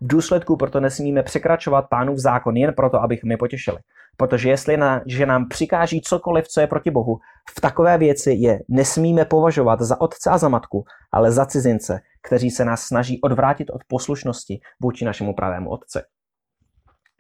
[0.01, 3.77] V důsledku proto nesmíme překračovat pánův zákon jen proto, abychom je potěšili.
[4.17, 7.19] Protože jestli na, že nám přikáží cokoliv, co je proti Bohu,
[7.57, 12.51] v takové věci je nesmíme považovat za otce a za matku, ale za cizince, kteří
[12.51, 15.99] se nás snaží odvrátit od poslušnosti vůči našemu pravému otci.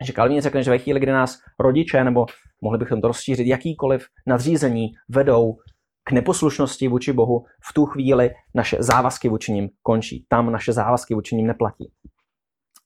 [0.03, 2.25] Že Kalvín řekne, že ve chvíli, kdy nás rodiče, nebo
[2.61, 5.57] mohli bychom to rozšířit, jakýkoliv nadřízení vedou
[6.03, 10.25] k neposlušnosti vůči Bohu, v tu chvíli naše závazky vůči ním končí.
[10.29, 11.91] Tam naše závazky vůči ním neplatí.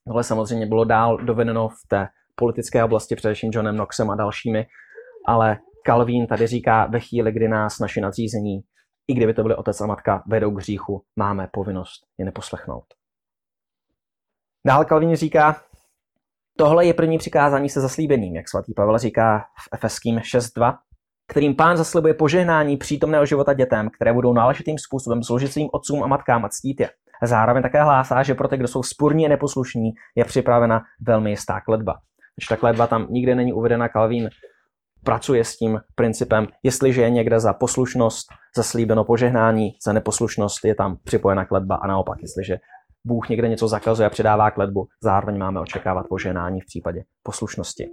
[0.10, 4.66] Tohle samozřejmě bylo dál dovedeno v té politické oblasti, především Johnem Knoxem a dalšími,
[5.28, 8.62] ale Calvin tady říká, ve chvíli, kdy nás naši nadřízení,
[9.08, 12.84] i kdyby to byly otec a matka, vedou k hříchu, máme povinnost je neposlechnout.
[14.68, 15.62] Dál Calvin říká,
[16.58, 20.78] tohle je první přikázání se zaslíbením, jak svatý Pavel říká v Efeským 6.2,
[21.28, 26.08] kterým pán zaslibuje požehnání přítomného života dětem, které budou náležitým způsobem sloužit svým otcům a
[26.08, 26.90] matkám a ctít je.
[27.24, 31.62] Zároveň také hlásá, že pro ty, kdo jsou spurní a neposlušní, je připravena velmi jistá
[31.62, 31.96] kledba.
[32.36, 34.30] Když ta kledba tam nikde není uvedena, Kalvín
[35.04, 40.98] pracuje s tím principem, jestliže je někde za poslušnost zaslíbeno požehnání, za neposlušnost je tam
[41.04, 42.58] připojena kledba a naopak, jestliže
[43.06, 47.90] Bůh někde něco zakazuje a předává kledbu, zároveň máme očekávat požehnání v případě poslušnosti.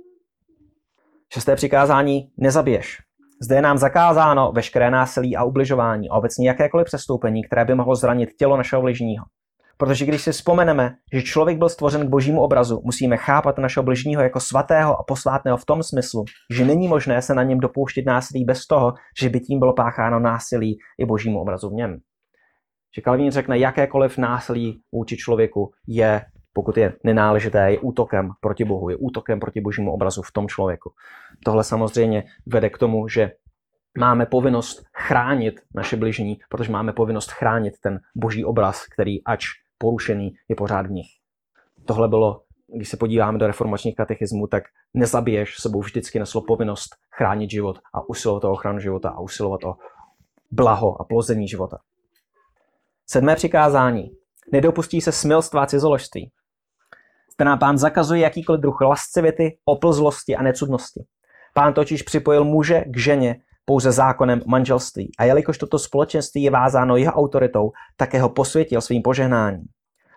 [1.33, 3.06] Šesté přikázání nezabiješ.
[3.43, 7.95] Zde je nám zakázáno veškeré násilí a ubližování a obecně jakékoliv přestoupení, které by mohlo
[7.95, 9.25] zranit tělo našeho bližního.
[9.79, 14.23] Protože když si vzpomeneme, že člověk byl stvořen k božímu obrazu, musíme chápat našeho bližního
[14.23, 16.25] jako svatého a posvátného v tom smyslu,
[16.55, 20.21] že není možné se na něm dopouštět násilí bez toho, že by tím bylo pácháno
[20.21, 21.99] násilí i božímu obrazu v něm.
[22.97, 26.23] Že Kalvín řekne, jakékoliv násilí vůči člověku je,
[26.57, 30.93] pokud je nenáležité, je útokem proti Bohu, je útokem proti božímu obrazu v tom člověku.
[31.45, 33.33] Tohle samozřejmě vede k tomu, že
[33.99, 39.45] máme povinnost chránit naše bližní, protože máme povinnost chránit ten boží obraz, který ač
[39.79, 41.07] porušený je pořád v nich.
[41.85, 42.43] Tohle bylo,
[42.77, 44.63] když se podíváme do reformačních katechismů, tak
[44.95, 49.75] nezabiješ sebou vždycky neslo povinnost chránit život a usilovat o ochranu života a usilovat o
[50.51, 51.79] blaho a plození života.
[53.07, 54.11] Sedmé přikázání.
[54.53, 56.31] Nedopustí se smilstva cizoložství.
[57.45, 61.05] Nám pán zakazuje jakýkoliv druh lascivity, oplzlosti a necudnosti.
[61.55, 65.13] Pán totiž připojil muže k ženě pouze zákonem manželství.
[65.19, 69.65] A jelikož toto společenství je vázáno jeho autoritou, také ho posvětil svým požehnáním.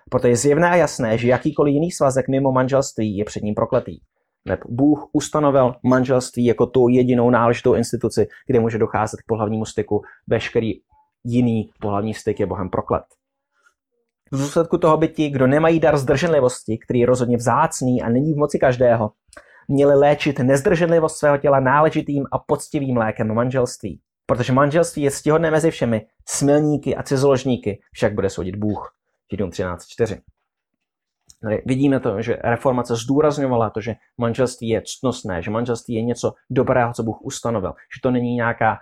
[0.10, 4.00] Proto je zjevné a jasné, že jakýkoliv jiný svazek mimo manželství je před ním prokletý.
[4.46, 10.02] Nebo Bůh ustanovil manželství jako tu jedinou náležitou instituci, kde může docházet k pohlavnímu styku.
[10.28, 10.74] Veškerý
[11.24, 13.04] jiný pohlavní styk je Bohem proklet.
[14.32, 18.34] V důsledku toho by ti, kdo nemají dar zdrženlivosti, který je rozhodně vzácný a není
[18.34, 19.12] v moci každého,
[19.68, 24.02] měli léčit nezdrženlivost svého těla náležitým a poctivým lékem manželství.
[24.26, 28.94] Protože manželství je ctihodné mezi všemi, smilníky a cizoložníky však bude soudit Bůh.
[29.32, 30.22] Židům 13.4.
[31.44, 36.34] Tady vidíme to, že reformace zdůrazňovala to, že manželství je ctnostné, že manželství je něco
[36.50, 38.78] dobrého, co Bůh ustanovil, že to není nějaká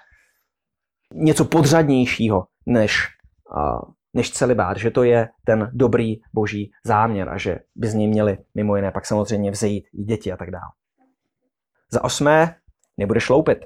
[1.13, 3.07] něco podřadnějšího než,
[3.55, 8.07] uh, než celibát, že to je ten dobrý boží záměr a že by z něj
[8.07, 10.71] měli mimo jiné pak samozřejmě vzejít i děti a tak dále.
[11.91, 12.55] Za osmé,
[12.97, 13.57] nebude šloupit.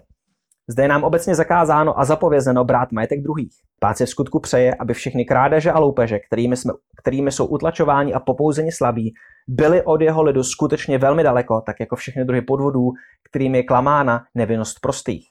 [0.67, 3.53] Zde je nám obecně zakázáno a zapovězeno brát majetek druhých.
[3.79, 8.13] Pán si v skutku přeje, aby všechny krádeže a loupeže, kterými, jsme, kterými jsou utlačováni
[8.13, 9.13] a popouzeni slabí,
[9.47, 12.91] byly od jeho lidu skutečně velmi daleko, tak jako všechny druhy podvodů,
[13.29, 15.27] kterými je klamána nevinnost prostých.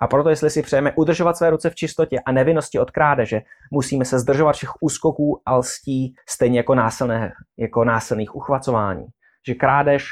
[0.00, 3.40] A proto, jestli si přejeme udržovat své ruce v čistotě a nevinnosti od krádeže,
[3.70, 9.06] musíme se zdržovat všech úskoků a lstí, stejně jako, násilné, jako násilných uchvacování.
[9.48, 10.04] Že krádež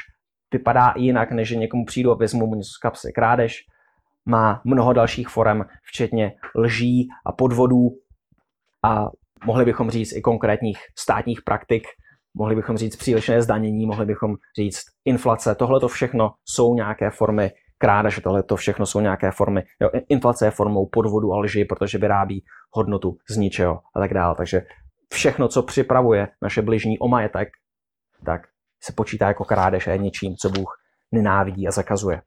[0.53, 3.11] vypadá jinak, než že někomu přijdu a vezmu mu něco z kapsy.
[3.15, 3.57] Krádež
[4.25, 7.89] má mnoho dalších forem, včetně lží a podvodů
[8.85, 9.05] a
[9.45, 11.83] mohli bychom říct i konkrétních státních praktik,
[12.33, 15.55] mohli bychom říct přílišné zdanění, mohli bychom říct inflace.
[15.55, 19.63] Tohle to všechno jsou nějaké formy krádeže, tohle to všechno jsou nějaké formy.
[19.81, 24.35] Jo, inflace je formou podvodu a lži, protože vyrábí hodnotu z ničeho a tak dále.
[24.35, 24.61] Takže
[25.13, 27.49] všechno, co připravuje naše bližní o majetek,
[28.25, 28.41] tak
[28.83, 30.77] se počítá jako krádež a je něčím, co Bůh
[31.11, 32.21] nenávidí a zakazuje.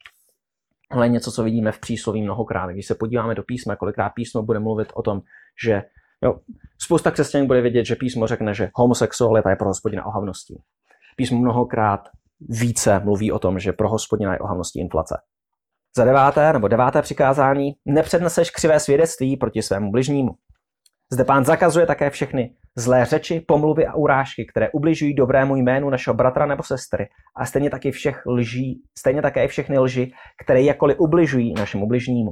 [0.91, 2.71] Ale něco, co vidíme v přísloví mnohokrát.
[2.71, 5.21] Když se podíváme do písma, kolikrát písmo bude mluvit o tom,
[5.65, 5.83] že
[6.23, 6.39] jo,
[6.79, 10.63] spousta křesťanů bude vědět, že písmo řekne, že homosexualita je pro hospodina ohavností.
[11.17, 12.09] Písmo mnohokrát
[12.49, 15.21] více mluví o tom, že pro hospodina je ohavností inflace.
[15.97, 20.31] Za deváté nebo deváté přikázání, nepředneseš křivé svědectví proti svému bližnímu.
[21.13, 26.15] Zde pán zakazuje také všechny zlé řeči, pomluvy a urážky, které ubližují dobrému jménu našeho
[26.15, 30.13] bratra nebo sestry a stejně taky všech lží, stejně také všechny lži,
[30.45, 32.31] které jakkoliv ubližují našemu bližnímu.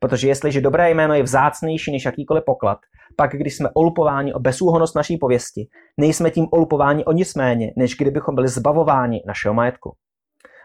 [0.00, 2.78] Protože jestliže dobré jméno je vzácnější než jakýkoliv poklad,
[3.16, 7.96] pak když jsme olupováni o bezúhonost naší pověsti, nejsme tím olupováni o nic méně, než
[7.96, 9.94] kdybychom byli zbavováni našeho majetku.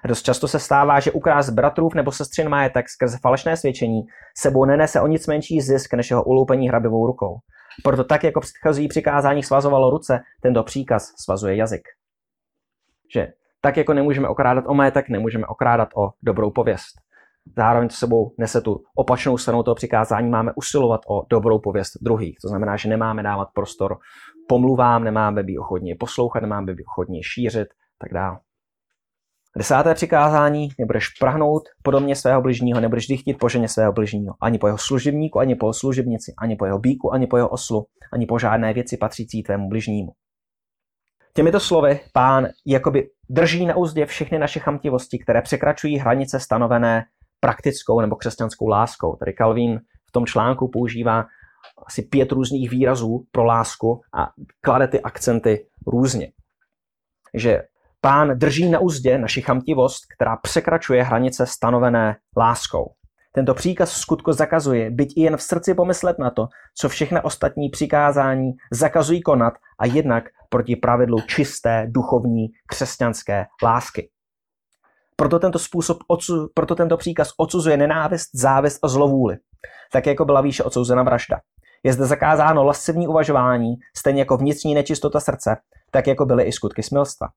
[0.07, 4.01] Dost často se stává, že ukrást bratrův nebo sestřin majetek skrze falešné svědčení
[4.37, 7.37] sebou nenese o nic menší zisk než jeho uloupení hrabivou rukou.
[7.83, 11.81] Proto tak, jako předchozí přikázání svazovalo ruce, tento příkaz svazuje jazyk.
[13.13, 13.27] Že
[13.61, 17.05] tak, jako nemůžeme okrádat o majetek, nemůžeme okrádat o dobrou pověst.
[17.57, 22.37] Zároveň to sebou nese tu opačnou stranu toho přikázání, máme usilovat o dobrou pověst druhých.
[22.41, 23.97] To znamená, že nemáme dávat prostor
[24.47, 27.67] pomluvám, nemáme být ochotní poslouchat, nemáme být ochotní šířit,
[27.97, 28.39] tak dále.
[29.57, 34.67] Desáté přikázání, nebudeš prahnout podobně svého bližního, nebudeš dychtit po ženě svého bližního, ani po
[34.67, 38.39] jeho služebníku, ani po služebnici, ani po jeho bíku, ani po jeho oslu, ani po
[38.39, 40.11] žádné věci patřící tvému bližnímu.
[41.33, 47.05] Těmito slovy pán jakoby drží na úzdě všechny naše chamtivosti, které překračují hranice stanovené
[47.39, 49.15] praktickou nebo křesťanskou láskou.
[49.15, 49.79] Tady Calvin
[50.09, 51.25] v tom článku používá
[51.87, 54.27] asi pět různých výrazů pro lásku a
[54.61, 56.31] klade ty akcenty různě.
[57.33, 57.61] Že
[58.05, 62.91] Pán drží na úzdě naši chamtivost, která překračuje hranice stanovené láskou.
[63.31, 66.47] Tento příkaz v skutku zakazuje, byť i jen v srdci pomyslet na to,
[66.77, 74.09] co všechny ostatní přikázání zakazují konat a jednak proti pravidlu čisté, duchovní, křesťanské lásky.
[75.15, 75.97] Proto tento, způsob,
[76.53, 79.37] proto tento příkaz odsuzuje nenávist, závist a zlovůli,
[79.91, 81.39] tak jako byla výše odsouzena vražda.
[81.83, 85.57] Je zde zakázáno lascivní uvažování, stejně jako vnitřní nečistota srdce,
[85.91, 87.27] tak jako byly i skutky smilstva.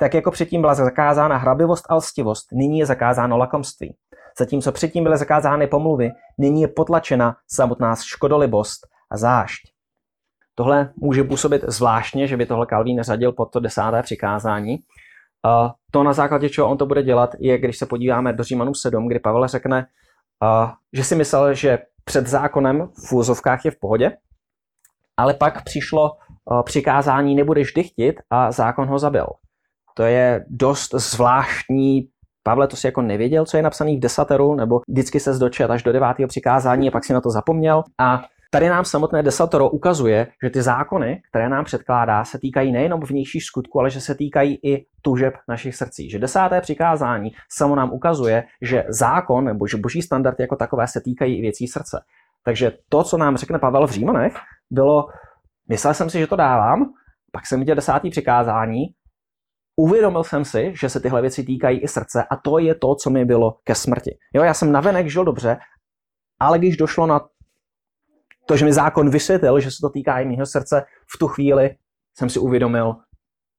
[0.00, 3.96] Tak jako předtím byla zakázána hrabivost a lstivost, nyní je zakázáno lakomství.
[4.38, 9.72] Zatímco předtím byly zakázány pomluvy, nyní je potlačena samotná škodolibost a zášť.
[10.54, 14.78] Tohle může působit zvláštně, že by tohle Kalvín řadil pod to desáté přikázání.
[15.90, 19.08] To na základě čeho on to bude dělat, je, když se podíváme do Římanů 7,
[19.08, 19.86] kdy Pavel řekne,
[20.92, 24.16] že si myslel, že před zákonem v úzovkách je v pohodě,
[25.16, 26.10] ale pak přišlo
[26.64, 29.26] přikázání nebudeš dychtit a zákon ho zabil.
[29.98, 32.08] To je dost zvláštní.
[32.42, 35.82] Pavle, to si jako nevěděl, co je napsaný v desateru, nebo vždycky se zdočet až
[35.82, 37.82] do devátého přikázání a pak si na to zapomněl.
[37.98, 43.00] A Tady nám samotné desatoro ukazuje, že ty zákony, které nám předkládá, se týkají nejenom
[43.00, 46.10] vnějších skutků, ale že se týkají i tužeb našich srdcí.
[46.10, 51.00] Že desáté přikázání samo nám ukazuje, že zákon nebo že boží standardy jako takové se
[51.00, 52.00] týkají i věcí srdce.
[52.44, 54.36] Takže to, co nám řekne Pavel v Římanech,
[54.70, 55.08] bylo,
[55.68, 56.84] myslel jsem si, že to dávám,
[57.32, 58.86] pak jsem viděl desátý přikázání
[59.78, 63.10] uvědomil jsem si, že se tyhle věci týkají i srdce a to je to, co
[63.10, 64.18] mi bylo ke smrti.
[64.34, 65.58] Jo, já jsem navenek žil dobře,
[66.40, 67.20] ale když došlo na
[68.46, 70.84] to, že mi zákon vysvětlil, že se to týká i mého srdce,
[71.14, 71.76] v tu chvíli
[72.16, 72.96] jsem si uvědomil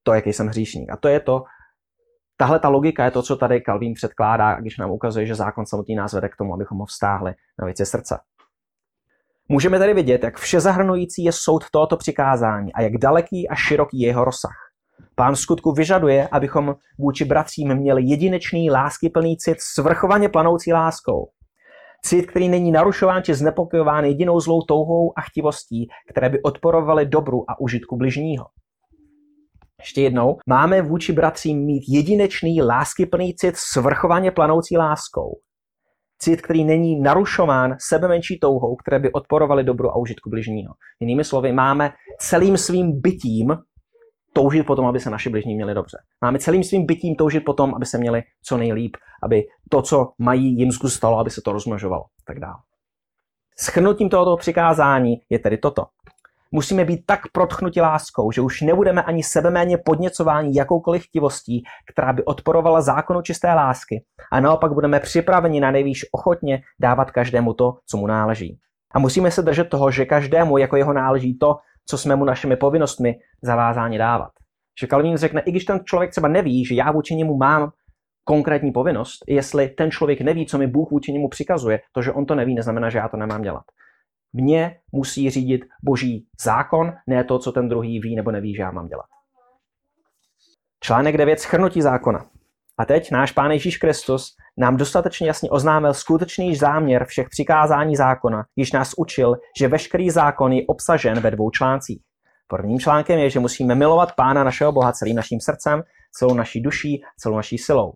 [0.04, 0.92] to, jaký jsem hříšník.
[0.92, 1.44] A to je to,
[2.42, 5.96] Tahle ta logika je to, co tady Kalvín předkládá, když nám ukazuje, že zákon samotný
[5.96, 8.20] nás vede k tomu, abychom ho vztáhli na věci srdce.
[9.50, 14.08] Můžeme tady vidět, jak všezahrnující je soud tohoto přikázání a jak daleký a široký je
[14.08, 14.69] jeho rozsah.
[15.16, 21.30] Pán v skutku vyžaduje, abychom vůči bratřím měli jedinečný, láskyplný cit, svrchovaně planoucí láskou.
[22.06, 27.52] Cit, který není narušován či znepokojován jedinou zlou touhou a chtivostí, které by odporovaly dobru
[27.52, 28.46] a užitku bližního.
[29.80, 35.40] Ještě jednou, máme vůči bratřím mít jedinečný, láskyplný cit svrchovaně planoucí láskou.
[36.22, 40.74] Cit, který není narušován sebe menší touhou, které by odporovaly dobru a užitku bližního.
[41.00, 43.58] Jinými slovy, máme celým svým bytím
[44.34, 45.98] toužit potom, aby se naši bližní měli dobře.
[46.22, 50.58] Máme celým svým bytím toužit potom, aby se měli co nejlíp, aby to, co mají,
[50.58, 52.58] jim zůstalo, aby se to rozmnožovalo, tak dále.
[53.60, 55.86] Schrnutím tohoto přikázání je tedy toto.
[56.52, 62.26] Musíme být tak protchnuti láskou, že už nebudeme ani sebeméně podněcováni jakoukoliv chtivostí, která by
[62.26, 67.98] odporovala zákonu čisté lásky a naopak budeme připraveni na nejvýš ochotně dávat každému to, co
[67.98, 68.60] mu náleží.
[68.94, 71.58] A musíme se držet toho, že každému jako jeho náleží to,
[71.90, 74.32] co jsme mu našimi povinnostmi zavázáni dávat.
[74.82, 77.72] Že Kalvín řekne, i když ten člověk třeba neví, že já vůči němu mám
[78.24, 82.26] konkrétní povinnost, jestli ten člověk neví, co mi Bůh vůči němu přikazuje, to, že on
[82.26, 83.64] to neví, neznamená, že já to nemám dělat.
[84.34, 88.72] Mě musí řídit boží zákon, ne to, co ten druhý ví nebo neví, že já
[88.72, 89.06] mám dělat.
[90.84, 91.40] Článek 9.
[91.40, 92.26] Schrnutí zákona.
[92.80, 98.44] A teď náš Pán Ježíš Kristus nám dostatečně jasně oznámil skutečný záměr všech přikázání zákona,
[98.56, 102.02] když nás učil, že veškerý zákon je obsažen ve dvou článcích.
[102.48, 107.04] Prvním článkem je, že musíme milovat Pána našeho Boha celým naším srdcem, celou naší duší,
[107.18, 107.94] celou naší silou.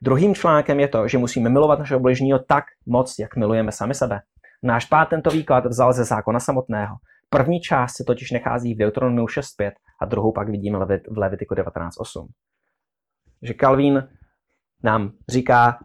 [0.00, 4.20] Druhým článkem je to, že musíme milovat našeho bližního tak moc, jak milujeme sami sebe.
[4.62, 6.96] Náš pán tento výklad vzal ze zákona samotného.
[7.28, 9.72] První část se totiž nachází v Deuteronomiu 6.5
[10.02, 10.78] a druhou pak vidíme
[11.10, 12.26] v Levitiku 19.8.
[13.42, 14.08] Že Kalvín
[14.82, 15.78] nám říká,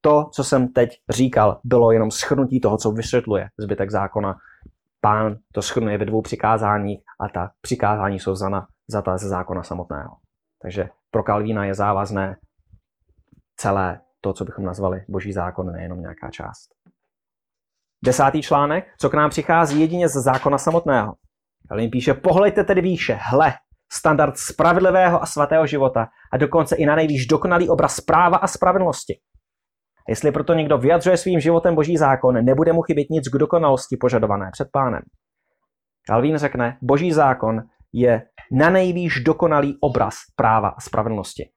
[0.00, 4.36] to, co jsem teď říkal, bylo jenom schrnutí toho, co vysvětluje zbytek zákona.
[5.00, 10.16] Pán to schrnuje ve dvou přikázáních a ta přikázání jsou zana, zata ze zákona samotného.
[10.62, 12.36] Takže pro Kalvína je závazné
[13.56, 16.68] celé to, co bychom nazvali boží zákon, nejenom nějaká část.
[18.04, 21.14] Desátý článek, co k nám přichází jedině ze zákona samotného.
[21.68, 23.54] Kalvín píše, pohlejte tedy výše, hle,
[23.92, 29.18] standard spravedlivého a svatého života a dokonce i na nejvýš dokonalý obraz práva a spravedlnosti.
[30.08, 34.50] Jestli proto někdo vyjadřuje svým životem boží zákon, nebude mu chybět nic k dokonalosti požadované
[34.52, 35.02] před pánem.
[36.06, 37.62] Kalvín řekne, boží zákon
[37.92, 41.50] je na nejvýš dokonalý obraz práva a spravedlnosti.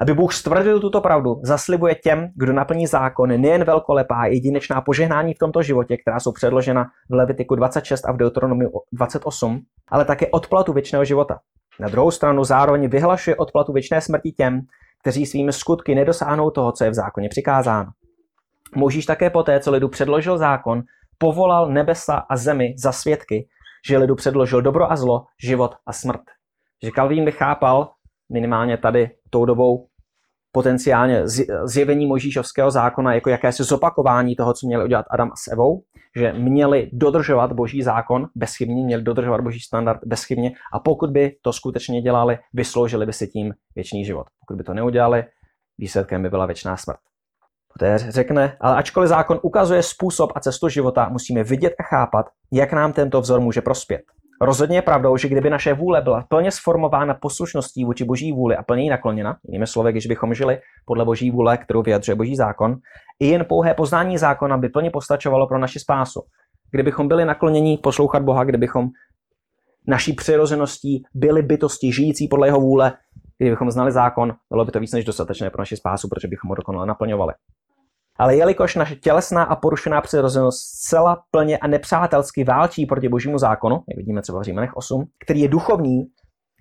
[0.00, 5.38] Aby Bůh stvrdil tuto pravdu, zaslibuje těm, kdo naplní zákon, nejen velkolepá jedinečná požehnání v
[5.38, 10.72] tomto životě, která jsou předložena v Levitiku 26 a v Deuteronomiu 28, ale také odplatu
[10.72, 11.38] věčného života.
[11.80, 14.60] Na druhou stranu zároveň vyhlašuje odplatu věčné smrti těm,
[15.00, 17.90] kteří svými skutky nedosáhnou toho, co je v zákoně přikázáno.
[18.76, 20.82] Možíš také poté, co lidu předložil zákon,
[21.18, 23.48] povolal nebesa a zemi za svědky,
[23.88, 26.20] že lidu předložil dobro a zlo, život a smrt.
[26.82, 27.90] Že Kalvín by chápal,
[28.32, 29.86] minimálně tady tou dobou,
[30.52, 31.22] potenciálně
[31.64, 35.82] zjevení Možíšovského zákona jako jakési zopakování toho, co měli udělat Adam s Evou,
[36.16, 41.52] že měli dodržovat boží zákon bezchybně, měli dodržovat boží standard bezchybně a pokud by to
[41.52, 44.26] skutečně dělali, vysloužili by si tím věčný život.
[44.40, 45.24] Pokud by to neudělali,
[45.78, 46.98] výsledkem by byla věčná smrt.
[47.72, 52.72] Poté řekne, ale ačkoliv zákon ukazuje způsob a cestu života, musíme vidět a chápat, jak
[52.72, 54.02] nám tento vzor může prospět.
[54.40, 58.62] Rozhodně je pravdou, že kdyby naše vůle byla plně sformována poslušností vůči boží vůli a
[58.62, 62.76] plně nakloněna, jinými slovy, když bychom žili podle boží vůle, kterou vyjadřuje boží zákon,
[63.20, 66.20] i jen pouhé poznání zákona by plně postačovalo pro naši spásu.
[66.70, 68.88] Kdybychom byli nakloněni poslouchat Boha, kdybychom
[69.86, 72.92] naší přirozeností byli bytosti žijící podle jeho vůle,
[73.38, 76.54] kdybychom znali zákon, bylo by to víc než dostatečné pro naši spásu, protože bychom ho
[76.54, 77.34] dokonale naplňovali.
[78.18, 83.74] Ale jelikož naše tělesná a porušená přirozenost zcela plně a nepřátelsky válčí proti božímu zákonu,
[83.88, 86.04] jak vidíme třeba v Římanech 8, který je duchovní,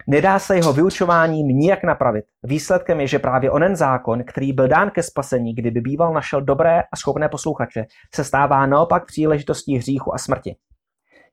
[0.08, 2.26] nedá se jeho vyučováním nijak napravit.
[2.44, 6.82] Výsledkem je, že právě onen zákon, který byl dán ke spasení, kdyby býval našel dobré
[6.94, 7.86] a schopné posluchače,
[8.16, 10.56] se stává naopak příležitostí hříchu a smrti.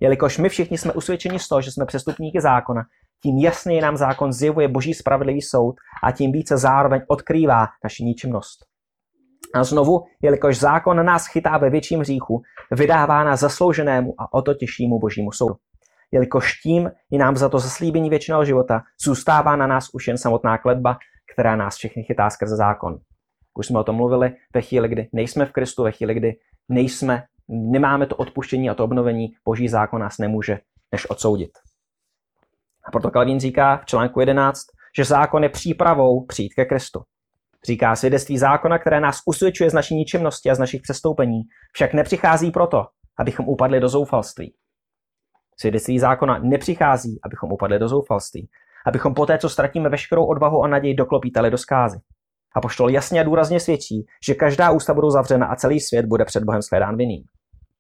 [0.01, 2.83] Jelikož my všichni jsme usvědčeni z toho, že jsme přestupníky zákona,
[3.23, 8.74] tím jasněji nám zákon zjevuje boží spravedlivý soud a tím více zároveň odkrývá naši ničemnost.
[9.55, 14.55] A znovu, jelikož zákon nás chytá ve větším hříchu, vydává nás zaslouženému a o to
[14.55, 15.55] těžšímu božímu soudu.
[16.13, 20.59] Jelikož tím je nám za to zaslíbení věčného života, zůstává na nás už jen samotná
[20.59, 20.97] kledba,
[21.33, 22.99] která nás všechny chytá skrze zákon.
[23.59, 26.33] Už jsme o tom mluvili, ve chvíli, kdy nejsme v Kristu, ve chvíli, kdy
[26.69, 30.59] nejsme, nemáme to odpuštění a to obnovení, boží zákon nás nemůže
[30.93, 31.51] než odsoudit.
[32.87, 34.61] A proto Kalvín říká v článku 11,
[34.97, 37.03] že zákon je přípravou přijít ke Kristu.
[37.67, 41.41] Říká svědectví zákona, které nás usvědčuje z naší ničemnosti a z našich přestoupení,
[41.73, 42.85] však nepřichází proto,
[43.19, 44.55] abychom upadli do zoufalství.
[45.61, 48.49] Svědectví zákona nepřichází, abychom upadli do zoufalství,
[48.87, 51.99] abychom poté, co ztratíme veškerou odvahu a naději, doklopítali do skázy.
[52.57, 56.25] A poštol jasně a důrazně svědčí, že každá ústa budou zavřena a celý svět bude
[56.25, 57.25] před Bohem shledán vinným.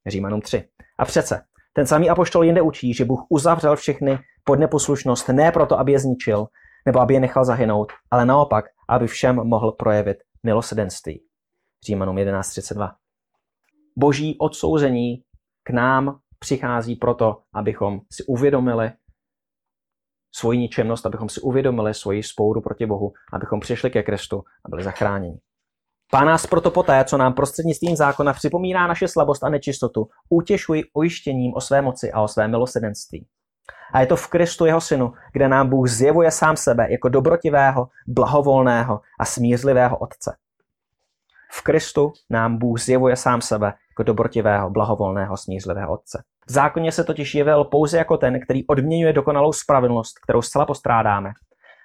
[0.06, 0.68] Římanům 3.
[0.98, 1.40] A přece,
[1.72, 5.98] ten samý apoštol jinde učí, že Bůh uzavřel všechny pod neposlušnost ne proto, aby je
[5.98, 6.46] zničil,
[6.86, 11.24] nebo aby je nechal zahynout, ale naopak, aby všem mohl projevit milosedenství.
[11.86, 12.94] Římanům 11.32.
[13.96, 15.22] Boží odsouzení
[15.62, 18.92] k nám přichází proto, abychom si uvědomili
[20.34, 24.84] svoji ničemnost, abychom si uvědomili svoji spouru proti Bohu, abychom přišli ke Kristu a byli
[24.84, 25.38] zachráněni.
[26.10, 31.54] Pán nás proto poté, co nám prostřednictvím zákona připomíná naše slabost a nečistotu, utěšují ujištěním
[31.54, 33.26] o své moci a o své milosedenství.
[33.92, 37.88] A je to v Kristu jeho synu, kde nám Bůh zjevuje sám sebe jako dobrotivého,
[38.06, 40.36] blahovolného a smířlivého Otce.
[41.52, 46.22] V Kristu nám Bůh zjevuje sám sebe jako dobrotivého, blahovolného, smířlivého Otce.
[46.46, 51.30] V zákoně se totiž jevil pouze jako ten, který odměňuje dokonalou spravedlnost, kterou zcela postrádáme,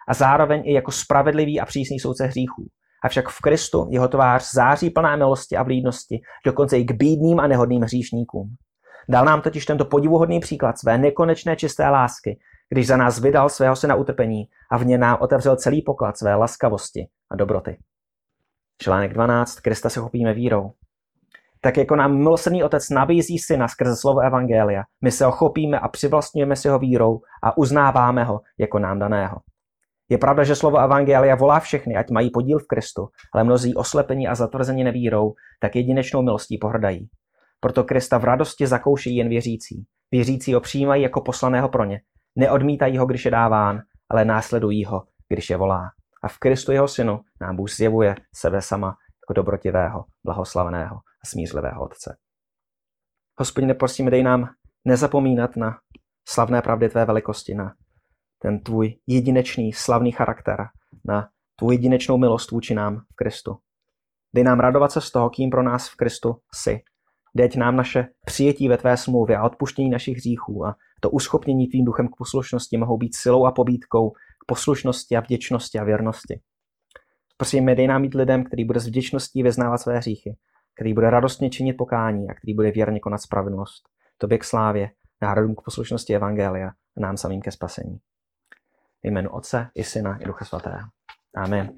[0.08, 2.68] a zároveň i jako spravedlivý a přísný soudce hříchů.
[3.04, 7.48] Avšak v Kristu jeho tvář září plná milosti a vlídnosti, dokonce i k bídným a
[7.48, 8.56] nehodným hříšníkům.
[9.10, 13.76] Dal nám totiž tento podivuhodný příklad své nekonečné čisté lásky, když za nás vydal svého
[13.76, 17.78] syna utrpení a v ně nám otevřel celý poklad své laskavosti a dobroty.
[18.82, 19.60] Článek 12.
[19.60, 20.72] Krista se chopíme vírou.
[21.62, 25.88] Tak jako nám milosrdný otec nabízí syna skrze slovo Evangelia, my se ho chopíme a
[25.88, 29.38] přivlastňujeme si ho vírou a uznáváme ho jako nám daného.
[30.10, 34.28] Je pravda, že slovo Evangelia volá všechny, ať mají podíl v Kristu, ale mnozí oslepení
[34.28, 37.10] a zatvrzení nevírou, tak jedinečnou milostí pohrdají.
[37.60, 39.86] Proto Krista v radosti zakouší jen věřící.
[40.12, 42.02] Věřící ho přijímají jako poslaného pro ně.
[42.36, 45.90] Neodmítají ho, když je dáván, ale následují ho, když je volá.
[46.24, 48.88] A v Kristu jeho synu nám Bůh zjevuje sebe sama
[49.24, 52.18] jako dobrotivého, blahoslaveného a smířlivého Otce.
[53.40, 54.50] Hospodine, prosím, dej nám
[54.86, 55.78] nezapomínat na
[56.28, 57.74] slavné pravdy tvé velikosti, na
[58.42, 60.58] ten tvůj jedinečný, slavný charakter,
[61.06, 63.58] na tvůj jedinečnou milost vůči nám v Kristu.
[64.36, 66.80] Dej nám radovat se z toho, kým pro nás v Kristu jsi.
[67.36, 71.86] Deď nám naše přijetí ve tvé smlouvě a odpuštění našich hříchů a to uschopnění tvým
[71.86, 76.40] duchem k poslušnosti mohou být silou a pobídkou k poslušnosti a vděčnosti a věrnosti.
[77.38, 80.38] Prosím, dej nám být lidem, který bude s vděčností vyznávat své hříchy,
[80.76, 83.84] který bude radostně činit pokání a který bude věrně konat spravedlnost.
[84.18, 84.90] Tobě k slávě,
[85.22, 88.00] národům k poslušnosti Evangelia a nám samým ke spasení.
[89.04, 90.88] V jménu Otce i Syna i Ducha Svatého.
[91.36, 91.72] Amen.